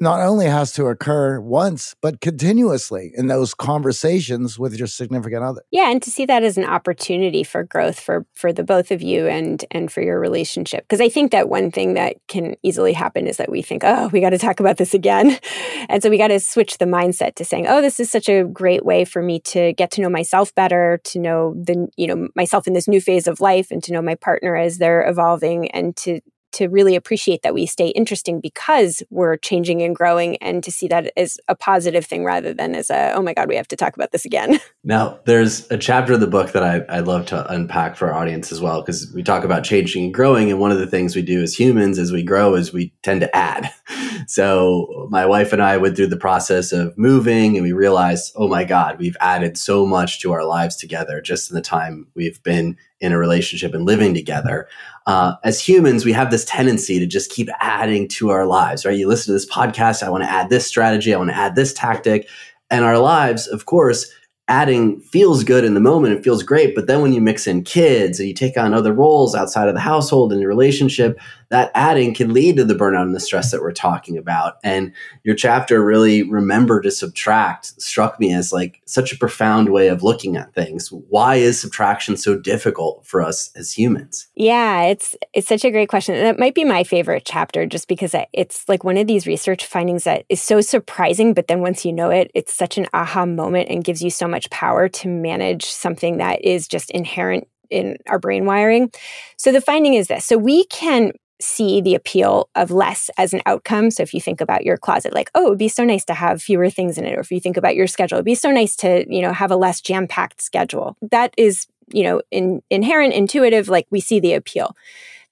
[0.00, 5.62] not only has to occur once, but continuously in those conversations with your significant other.
[5.70, 9.02] Yeah, and to see that as an opportunity for growth for for the both of
[9.02, 10.84] you and and for your relationship.
[10.84, 14.08] Because I think that one thing that can easily happen is that we think, oh,
[14.08, 15.38] we got to talk about this again.
[15.88, 18.42] And so we got to switch the mindset to saying, oh, this is such a
[18.42, 22.28] great way for me to get to know myself better, to know the, you know,
[22.34, 25.70] myself in this new phase of life and to know my partner as they're evolving
[25.70, 26.20] and to
[26.56, 30.88] to really appreciate that we stay interesting because we're changing and growing and to see
[30.88, 33.76] that as a positive thing rather than as a oh my god we have to
[33.76, 37.26] talk about this again now there's a chapter of the book that i, I love
[37.26, 40.58] to unpack for our audience as well because we talk about changing and growing and
[40.58, 43.36] one of the things we do as humans as we grow is we tend to
[43.36, 43.70] add
[44.26, 48.48] so my wife and i went through the process of moving and we realized oh
[48.48, 52.42] my god we've added so much to our lives together just in the time we've
[52.42, 54.68] been in a relationship and living together.
[55.06, 58.98] Uh, as humans, we have this tendency to just keep adding to our lives, right?
[58.98, 61.54] You listen to this podcast, I want to add this strategy, I want to add
[61.54, 62.28] this tactic.
[62.70, 64.10] And our lives, of course,
[64.48, 66.74] adding feels good in the moment, it feels great.
[66.74, 69.74] But then when you mix in kids and you take on other roles outside of
[69.74, 71.18] the household and your relationship,
[71.48, 74.56] that adding can lead to the burnout and the stress that we're talking about.
[74.64, 74.92] And
[75.22, 80.02] your chapter really remember to subtract struck me as like such a profound way of
[80.02, 80.90] looking at things.
[80.90, 84.28] Why is subtraction so difficult for us as humans?
[84.34, 86.14] Yeah, it's it's such a great question.
[86.16, 90.04] That might be my favorite chapter just because it's like one of these research findings
[90.04, 93.68] that is so surprising, but then once you know it, it's such an aha moment
[93.70, 98.18] and gives you so much power to manage something that is just inherent in our
[98.18, 98.90] brain wiring.
[99.36, 100.24] So the finding is this.
[100.24, 103.90] So we can see the appeal of less as an outcome.
[103.90, 106.42] So if you think about your closet, like, oh, it'd be so nice to have
[106.42, 107.16] fewer things in it.
[107.16, 109.50] Or if you think about your schedule, it'd be so nice to, you know, have
[109.50, 110.96] a less jam-packed schedule.
[111.10, 114.74] That is, you know, in, inherent, intuitive, like we see the appeal.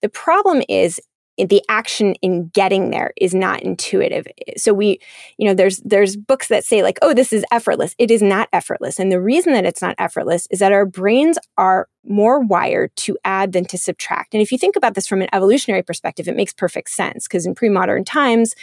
[0.02, 1.00] The problem is
[1.36, 4.26] the action in getting there is not intuitive.
[4.56, 5.00] So we
[5.36, 7.94] you know there's there's books that say like oh this is effortless.
[7.98, 8.98] It is not effortless.
[8.98, 13.16] And the reason that it's not effortless is that our brains are more wired to
[13.24, 14.34] add than to subtract.
[14.34, 17.46] And if you think about this from an evolutionary perspective it makes perfect sense because
[17.46, 18.54] in pre-modern times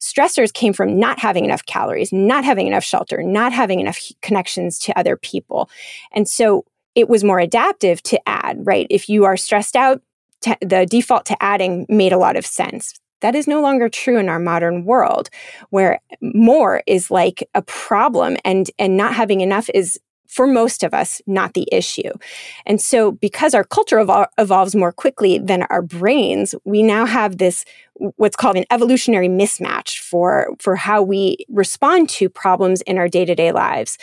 [0.00, 4.78] stressors came from not having enough calories not having enough shelter not having enough connections
[4.78, 5.68] to other people.
[6.12, 8.86] And so it was more adaptive to add right?
[8.88, 10.00] If you are stressed out
[10.42, 12.94] to, the default to adding made a lot of sense.
[13.20, 15.28] That is no longer true in our modern world,
[15.70, 19.98] where more is like a problem, and and not having enough is
[20.28, 22.12] for most of us not the issue.
[22.64, 27.38] And so, because our culture evol- evolves more quickly than our brains, we now have
[27.38, 27.64] this
[28.16, 33.24] what's called an evolutionary mismatch for for how we respond to problems in our day
[33.24, 33.98] to day lives.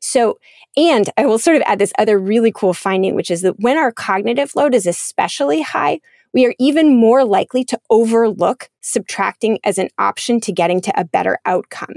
[0.00, 0.38] So
[0.76, 3.76] and I will sort of add this other really cool finding, which is that when
[3.76, 6.00] our cognitive load is especially high,
[6.32, 11.04] we are even more likely to overlook subtracting as an option to getting to a
[11.04, 11.94] better outcome,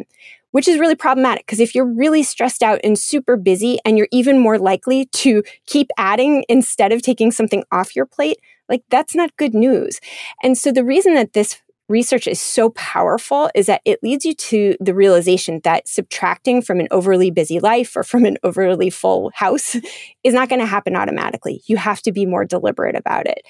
[0.54, 4.08] which is really problematic because if you're really stressed out and super busy and you're
[4.12, 8.38] even more likely to keep adding instead of taking something off your plate,
[8.70, 10.00] like that's not good news.
[10.44, 14.34] And so the reason that this research is so powerful is that it leads you
[14.34, 19.32] to the realization that subtracting from an overly busy life or from an overly full
[19.34, 19.76] house
[20.24, 21.62] is not going to happen automatically.
[21.66, 23.42] You have to be more deliberate about it.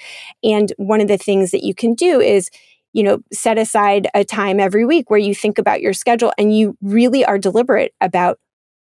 [0.41, 2.49] And one of the things that you can do is
[2.93, 6.55] you know, set aside a time every week where you think about your schedule and
[6.55, 8.39] you really are deliberate about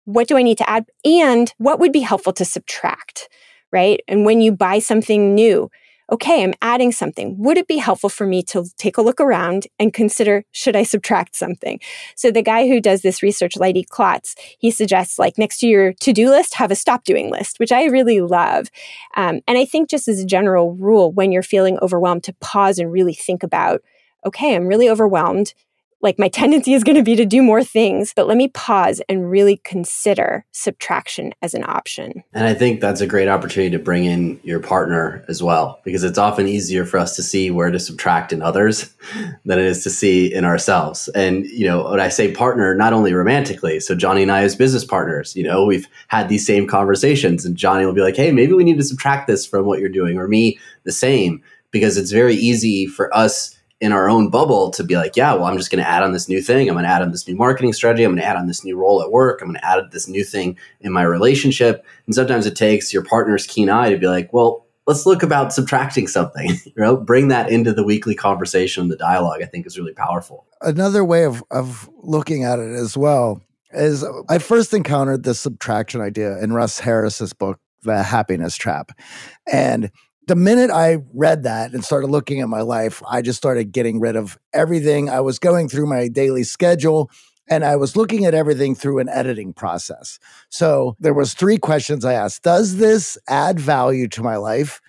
[0.05, 3.29] what do I need to add and what would be helpful to subtract,
[3.71, 4.01] right?
[4.07, 5.69] And when you buy something new,
[6.11, 7.37] okay, I'm adding something.
[7.37, 10.81] Would it be helpful for me to take a look around and consider, should I
[10.81, 11.79] subtract something?
[12.15, 15.93] So the guy who does this research, Leidy Klotz, he suggests like next to your
[15.93, 18.69] to-do list, have a stop doing list, which I really love.
[19.15, 22.79] Um, and I think just as a general rule, when you're feeling overwhelmed to pause
[22.79, 23.83] and really think about,
[24.25, 25.53] okay, I'm really overwhelmed
[26.01, 29.01] like my tendency is going to be to do more things, but let me pause
[29.09, 32.23] and really consider subtraction as an option.
[32.33, 36.03] And I think that's a great opportunity to bring in your partner as well, because
[36.03, 38.93] it's often easier for us to see where to subtract in others
[39.45, 41.07] than it is to see in ourselves.
[41.09, 44.55] And, you know, when I say partner, not only romantically, so Johnny and I as
[44.55, 48.31] business partners, you know, we've had these same conversations and Johnny will be like, hey,
[48.31, 51.97] maybe we need to subtract this from what you're doing, or me the same, because
[51.97, 55.57] it's very easy for us in our own bubble to be like, yeah, well, I'm
[55.57, 56.67] just going to add on this new thing.
[56.67, 58.03] I'm going to add on this new marketing strategy.
[58.03, 59.41] I'm going to add on this new role at work.
[59.41, 61.85] I'm going to add this new thing in my relationship.
[62.05, 65.53] And sometimes it takes your partner's keen eye to be like, well, let's look about
[65.53, 66.49] subtracting something.
[66.65, 69.41] you know, bring that into the weekly conversation, the dialogue.
[69.41, 70.45] I think is really powerful.
[70.61, 76.01] Another way of of looking at it as well is I first encountered the subtraction
[76.01, 78.91] idea in Russ Harris's book, The Happiness Trap,
[79.51, 79.91] and
[80.29, 83.99] the minute I read that and started looking at my life, I just started getting
[83.99, 85.09] rid of everything.
[85.09, 87.09] I was going through my daily schedule
[87.49, 90.19] and I was looking at everything through an editing process.
[90.49, 92.43] So there was three questions I asked.
[92.43, 94.81] Does this add value to my life?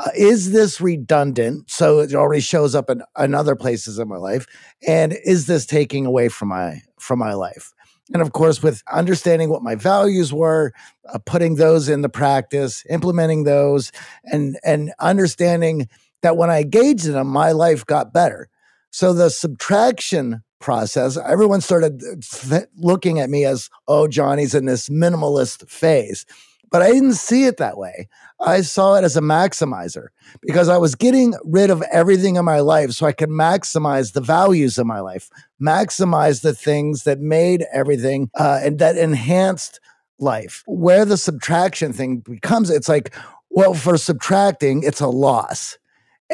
[0.00, 1.70] Uh, is this redundant?
[1.70, 4.46] So it already shows up in, in other places in my life.
[4.84, 7.72] And is this taking away from my from my life?
[8.12, 10.72] And of course, with understanding what my values were,
[11.12, 13.92] uh, putting those into practice, implementing those,
[14.24, 15.88] and and understanding
[16.22, 18.48] that when I engaged in them, my life got better.
[18.90, 24.88] So the subtraction process, everyone started th- looking at me as, oh, Johnny's in this
[24.88, 26.24] minimalist phase.
[26.72, 28.08] But I didn't see it that way.
[28.40, 30.06] I saw it as a maximizer
[30.40, 34.22] because I was getting rid of everything in my life so I could maximize the
[34.22, 35.28] values of my life,
[35.60, 39.80] maximize the things that made everything uh, and that enhanced
[40.18, 40.62] life.
[40.66, 43.14] Where the subtraction thing becomes, it's like,
[43.50, 45.76] well, for subtracting, it's a loss.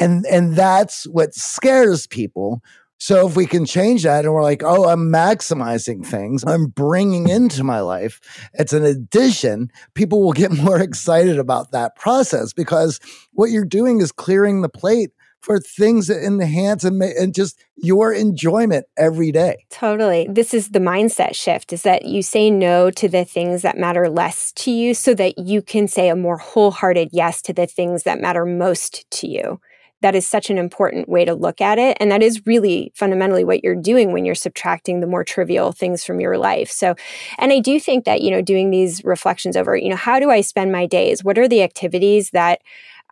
[0.00, 2.62] And, and that's what scares people
[2.98, 7.28] so if we can change that and we're like, oh, I'm maximizing things, I'm bringing
[7.28, 8.20] into my life,
[8.54, 13.00] it's an addition, people will get more excited about that process because
[13.32, 18.12] what you're doing is clearing the plate for things that enhance and, and just your
[18.12, 19.64] enjoyment every day.
[19.70, 20.26] Totally.
[20.28, 24.08] This is the mindset shift is that you say no to the things that matter
[24.08, 28.02] less to you so that you can say a more wholehearted yes to the things
[28.02, 29.60] that matter most to you
[30.00, 31.96] that is such an important way to look at it.
[32.00, 36.04] And that is really fundamentally what you're doing when you're subtracting the more trivial things
[36.04, 36.70] from your life.
[36.70, 36.94] So,
[37.38, 40.30] and I do think that, you know, doing these reflections over, you know, how do
[40.30, 41.24] I spend my days?
[41.24, 42.60] What are the activities that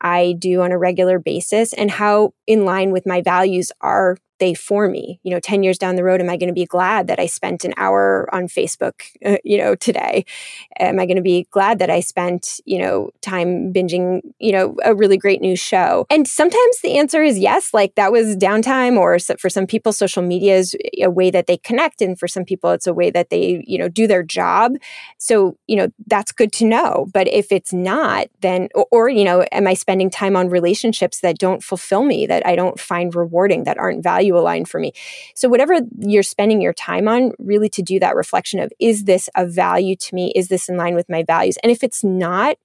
[0.01, 1.73] I do on a regular basis?
[1.73, 5.21] And how in line with my values are they for me.
[5.23, 7.27] You know 10 years down the road am i going to be glad that i
[7.27, 10.25] spent an hour on facebook uh, you know today?
[10.79, 14.77] Am i going to be glad that i spent you know time binging you know
[14.85, 16.07] a really great new show?
[16.11, 20.23] And sometimes the answer is yes like that was downtime or for some people social
[20.23, 23.31] media is a way that they connect and for some people it's a way that
[23.31, 24.73] they you know do their job.
[25.19, 27.07] So you know that's good to know.
[27.13, 31.21] But if it's not then or, or you know am i spending time on relationships
[31.21, 34.81] that don't fulfill me that i don't find rewarding that aren't valuable value aligned for
[34.81, 34.93] me.
[35.35, 39.29] So, whatever you're spending your time on, really to do that reflection of is this
[39.35, 40.33] a value to me?
[40.35, 41.57] Is this in line with my values?
[41.63, 42.57] And if it's not,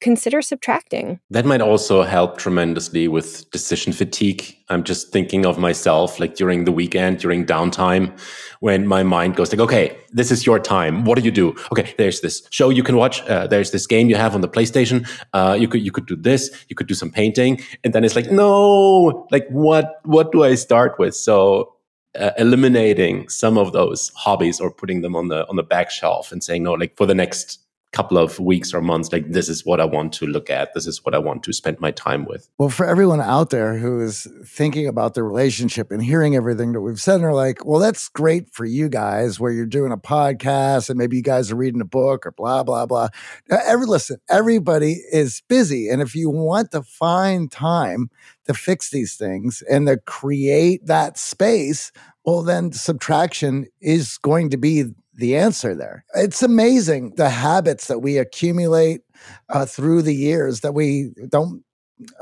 [0.00, 1.20] consider subtracting.
[1.30, 4.56] That might also help tremendously with decision fatigue.
[4.68, 8.16] I'm just thinking of myself like during the weekend, during downtime,
[8.60, 11.04] when my mind goes like, okay, this is your time.
[11.04, 11.54] What do you do?
[11.72, 13.22] Okay, there's this show you can watch.
[13.22, 15.08] Uh, there's this game you have on the PlayStation.
[15.32, 16.50] Uh, you could you could do this.
[16.68, 20.54] You could do some painting, and then it's like, no, like what what do I
[20.54, 21.14] start with?
[21.14, 21.74] So
[22.18, 26.32] uh, eliminating some of those hobbies or putting them on the on the back shelf
[26.32, 27.60] and saying no like for the next
[27.92, 30.72] couple of weeks or months like this is what i want to look at.
[30.74, 32.48] This is what i want to spend my time with.
[32.56, 36.80] Well for everyone out there who is thinking about the relationship and hearing everything that
[36.80, 39.96] we've said and are like well that's great for you guys where you're doing a
[39.96, 43.08] podcast and maybe you guys are reading a book or blah blah blah.
[43.50, 48.10] Every listen everybody is busy and if you want to find time
[48.46, 51.90] to fix these things and to create that space
[52.24, 54.84] well then subtraction is going to be
[55.14, 56.04] the answer there.
[56.14, 59.02] It's amazing the habits that we accumulate
[59.48, 61.62] uh, through the years that we don't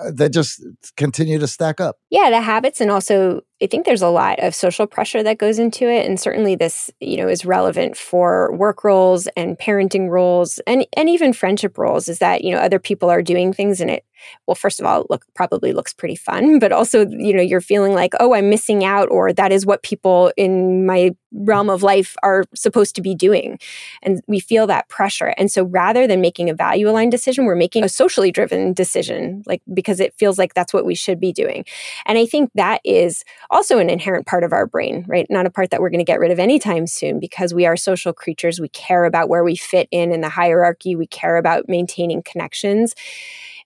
[0.01, 0.65] uh, that just
[0.97, 1.99] continue to stack up.
[2.11, 5.59] Yeah, the habits and also I think there's a lot of social pressure that goes
[5.59, 10.59] into it and certainly this, you know, is relevant for work roles and parenting roles
[10.67, 13.91] and and even friendship roles is that, you know, other people are doing things and
[13.91, 14.05] it
[14.47, 17.95] well first of all look probably looks pretty fun but also you know you're feeling
[17.95, 22.17] like oh i'm missing out or that is what people in my realm of life
[22.23, 23.59] are supposed to be doing.
[24.03, 25.35] And we feel that pressure.
[25.37, 29.43] And so rather than making a value aligned decision we're making a socially driven decision
[29.45, 31.67] like because it feels like that's what we should be doing.
[32.07, 35.27] And i think that is also an inherent part of our brain right?
[35.31, 37.77] Not a part that we're going to get rid of anytime soon because we are
[37.77, 38.61] social creatures.
[38.61, 40.95] We care about where we fit in in the hierarchy.
[40.95, 42.95] We care about maintaining connections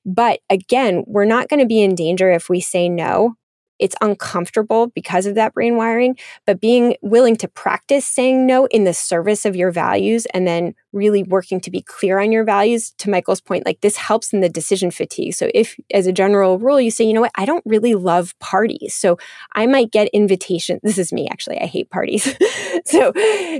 [0.04, 3.34] but again, we're not going to be in danger if we say no.
[3.82, 8.84] It's uncomfortable because of that brain wiring, but being willing to practice saying no in
[8.84, 12.92] the service of your values and then really working to be clear on your values,
[12.98, 15.34] to Michael's point, like this helps in the decision fatigue.
[15.34, 18.38] So, if as a general rule, you say, you know what, I don't really love
[18.38, 18.94] parties.
[18.94, 19.18] So,
[19.54, 20.78] I might get invitations.
[20.84, 21.60] This is me, actually.
[21.60, 22.36] I hate parties.
[22.86, 23.12] so,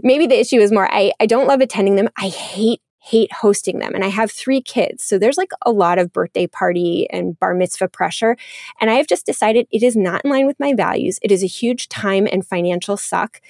[0.05, 2.09] maybe the issue is more I, I don't love attending them.
[2.17, 3.95] I hate hate hosting them.
[3.95, 5.03] And I have three kids.
[5.03, 8.37] So there's like a lot of birthday party and bar mitzvah pressure.
[8.81, 11.19] And I have just decided it is not in line with my values.
[11.21, 13.41] It is a huge time and financial suck.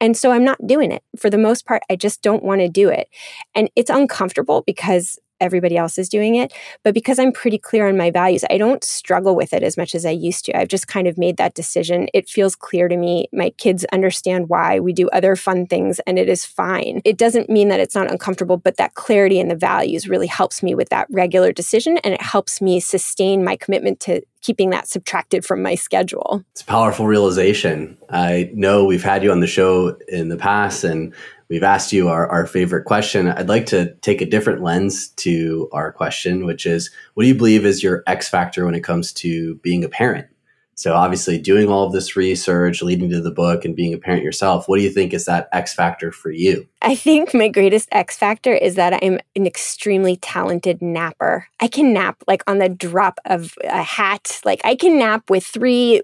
[0.00, 1.02] And so I'm not doing it.
[1.18, 3.08] For the most part, I just don't want to do it.
[3.52, 6.52] And it's uncomfortable because everybody else is doing it.
[6.84, 9.94] But because I'm pretty clear on my values, I don't struggle with it as much
[9.94, 10.58] as I used to.
[10.58, 12.08] I've just kind of made that decision.
[12.14, 13.28] It feels clear to me.
[13.32, 17.00] My kids understand why we do other fun things and it is fine.
[17.04, 20.62] It doesn't mean that it's not uncomfortable, but that clarity in the values really helps
[20.62, 24.88] me with that regular decision and it helps me sustain my commitment to keeping that
[24.88, 26.44] subtracted from my schedule.
[26.52, 27.96] It's a powerful realization.
[28.08, 31.14] I know we've had you on the show in the past and
[31.50, 33.28] we've asked you our, our favorite question.
[33.28, 37.34] I'd like to take a different lens to our question, which is what do you
[37.34, 40.28] believe is your X factor when it comes to being a parent?
[40.76, 44.22] So, obviously, doing all of this research, leading to the book, and being a parent
[44.22, 46.66] yourself, what do you think is that X factor for you?
[46.80, 51.48] I think my greatest X factor is that I'm an extremely talented napper.
[51.60, 54.40] I can nap like on the drop of a hat.
[54.42, 56.00] Like, I can nap with three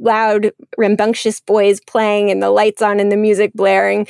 [0.00, 4.06] loud, rambunctious boys playing and the lights on and the music blaring.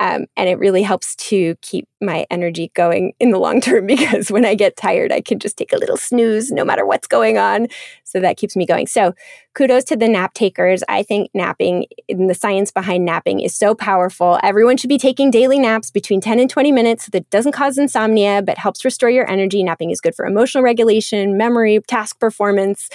[0.00, 4.30] Um, and it really helps to keep my energy going in the long term because
[4.30, 7.38] when I get tired, I can just take a little snooze no matter what's going
[7.38, 7.68] on.
[8.04, 8.86] So that keeps me going.
[8.86, 9.14] So
[9.54, 10.82] kudos to the nap takers.
[10.88, 14.38] I think napping and the science behind napping is so powerful.
[14.42, 18.42] Everyone should be taking daily naps between 10 and 20 minutes that doesn't cause insomnia
[18.42, 19.62] but helps restore your energy.
[19.62, 22.90] Napping is good for emotional regulation, memory, task performance,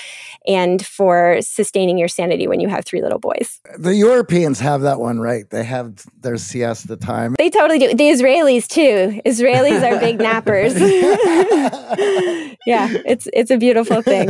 [0.48, 3.60] and for sustaining your sanity when you have three little boys.
[3.78, 5.50] The Europeans have that one right.
[5.50, 7.36] They have their siesta time.
[7.38, 7.88] They totally do.
[7.90, 8.91] The Israelis too.
[9.26, 10.76] Israelis are big nappers.
[12.66, 14.28] yeah, it's it's a beautiful thing.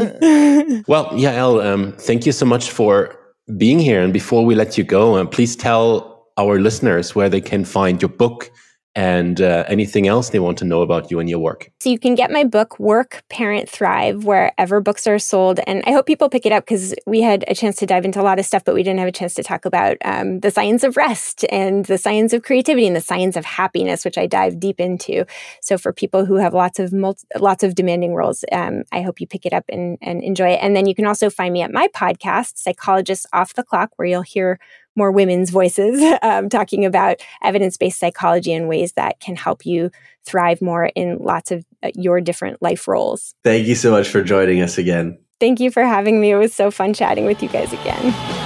[0.87, 3.17] well, Yael, um, thank you so much for
[3.57, 4.01] being here.
[4.01, 8.01] And before we let you go, uh, please tell our listeners where they can find
[8.01, 8.51] your book
[8.95, 11.71] and uh, anything else they want to know about you and your work.
[11.79, 15.59] So you can get my book, Work, Parent, Thrive, wherever books are sold.
[15.65, 18.19] And I hope people pick it up because we had a chance to dive into
[18.19, 20.51] a lot of stuff, but we didn't have a chance to talk about um, the
[20.51, 24.27] science of rest and the science of creativity and the science of happiness, which I
[24.27, 25.25] dive deep into.
[25.61, 29.21] So for people who have lots of multi- lots of demanding roles, um, I hope
[29.21, 30.59] you pick it up and, and enjoy it.
[30.61, 34.07] And then you can also find me at my podcast, Psychologists Off the Clock, where
[34.07, 34.59] you'll hear
[34.95, 39.91] more women's voices um, talking about evidence based psychology and ways that can help you
[40.25, 43.33] thrive more in lots of uh, your different life roles.
[43.43, 45.17] Thank you so much for joining us again.
[45.39, 46.31] Thank you for having me.
[46.31, 48.39] It was so fun chatting with you guys again.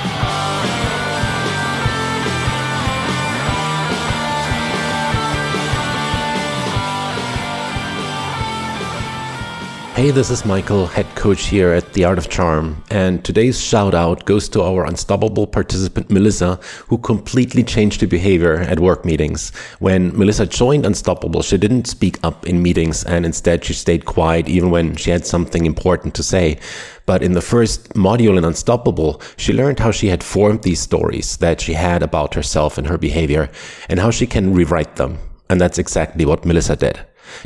[9.95, 13.93] Hey, this is Michael, head coach here at The Art of Charm, and today's shout
[13.93, 19.55] out goes to our unstoppable participant Melissa, who completely changed her behavior at work meetings.
[19.79, 24.49] When Melissa joined Unstoppable, she didn't speak up in meetings and instead she stayed quiet
[24.49, 26.59] even when she had something important to say.
[27.05, 31.37] But in the first module in Unstoppable, she learned how she had formed these stories
[31.37, 33.49] that she had about herself and her behavior
[33.87, 35.19] and how she can rewrite them.
[35.49, 36.99] And that's exactly what Melissa did.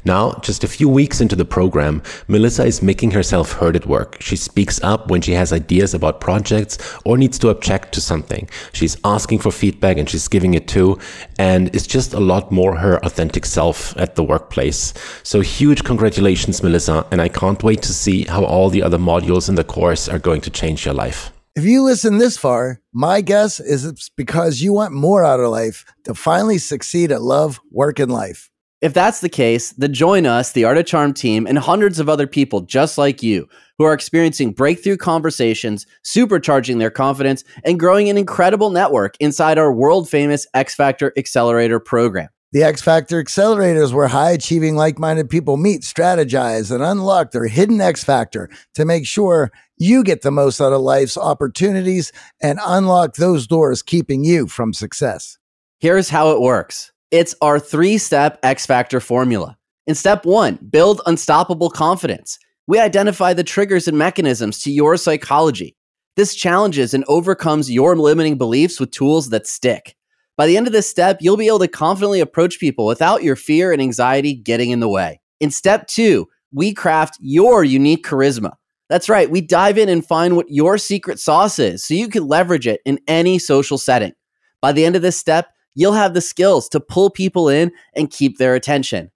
[0.05, 4.17] Now, just a few weeks into the program, Melissa is making herself heard at work.
[4.21, 8.49] She speaks up when she has ideas about projects or needs to object to something.
[8.73, 10.99] She's asking for feedback and she's giving it too.
[11.38, 14.93] And it's just a lot more her authentic self at the workplace.
[15.23, 17.05] So huge congratulations, Melissa.
[17.11, 20.19] And I can't wait to see how all the other modules in the course are
[20.19, 21.32] going to change your life.
[21.55, 25.49] If you listen this far, my guess is it's because you want more out of
[25.49, 28.49] life to finally succeed at love, work, and life.
[28.82, 32.08] If that's the case, then join us, the Art of Charm team, and hundreds of
[32.08, 33.47] other people just like you
[33.78, 39.74] who are experiencing breakthrough conversations, supercharging their confidence, and growing an incredible network inside our
[39.74, 42.30] world famous X Factor Accelerator program.
[42.54, 47.32] The X Factor Accelerator is where high achieving, like minded people meet, strategize, and unlock
[47.32, 52.14] their hidden X Factor to make sure you get the most out of life's opportunities
[52.42, 55.38] and unlock those doors keeping you from success.
[55.80, 59.57] Here's how it works it's our three step X Factor formula.
[59.87, 62.37] In step one, build unstoppable confidence.
[62.67, 65.75] We identify the triggers and mechanisms to your psychology.
[66.15, 69.95] This challenges and overcomes your limiting beliefs with tools that stick.
[70.37, 73.36] By the end of this step, you'll be able to confidently approach people without your
[73.36, 75.19] fear and anxiety getting in the way.
[75.39, 78.53] In step two, we craft your unique charisma.
[78.89, 82.27] That's right, we dive in and find what your secret sauce is so you can
[82.27, 84.13] leverage it in any social setting.
[84.61, 85.47] By the end of this step,
[85.80, 89.10] you'll have the skills to pull people in and keep their attention.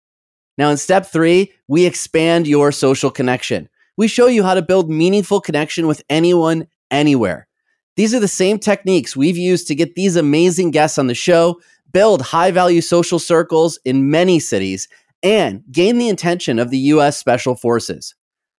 [0.58, 3.68] Now, in step three, we expand your social connection.
[3.98, 7.50] We show you how to build meaningful connection with anyone, anywhere.
[7.98, 11.60] These are the same techniques we've used to get these amazing guests on the show,
[11.92, 14.88] build high value social circles in many cities,
[15.22, 18.16] and gain the attention of the US Special Forces.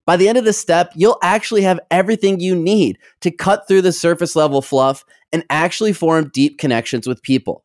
[0.06, 3.80] By the end of this step, you'll actually have everything you need to cut through
[3.80, 7.63] the surface level fluff and actually form deep connections with people.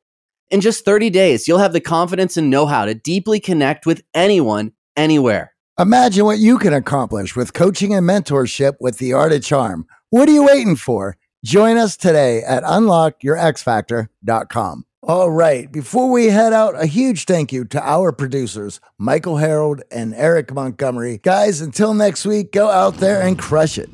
[0.50, 4.02] In just 30 days, you'll have the confidence and know how to deeply connect with
[4.16, 5.54] anyone, anywhere.
[5.78, 9.86] Imagine what you can accomplish with coaching and mentorship with the Art of Charm.
[10.10, 11.18] What are you waiting for?
[11.46, 14.86] Join us today at unlockyourxfactor.com.
[15.04, 19.84] All right, before we head out, a huge thank you to our producers, Michael Harold
[19.92, 21.20] and Eric Montgomery.
[21.24, 23.90] Guys, until next week, go out there and crush it.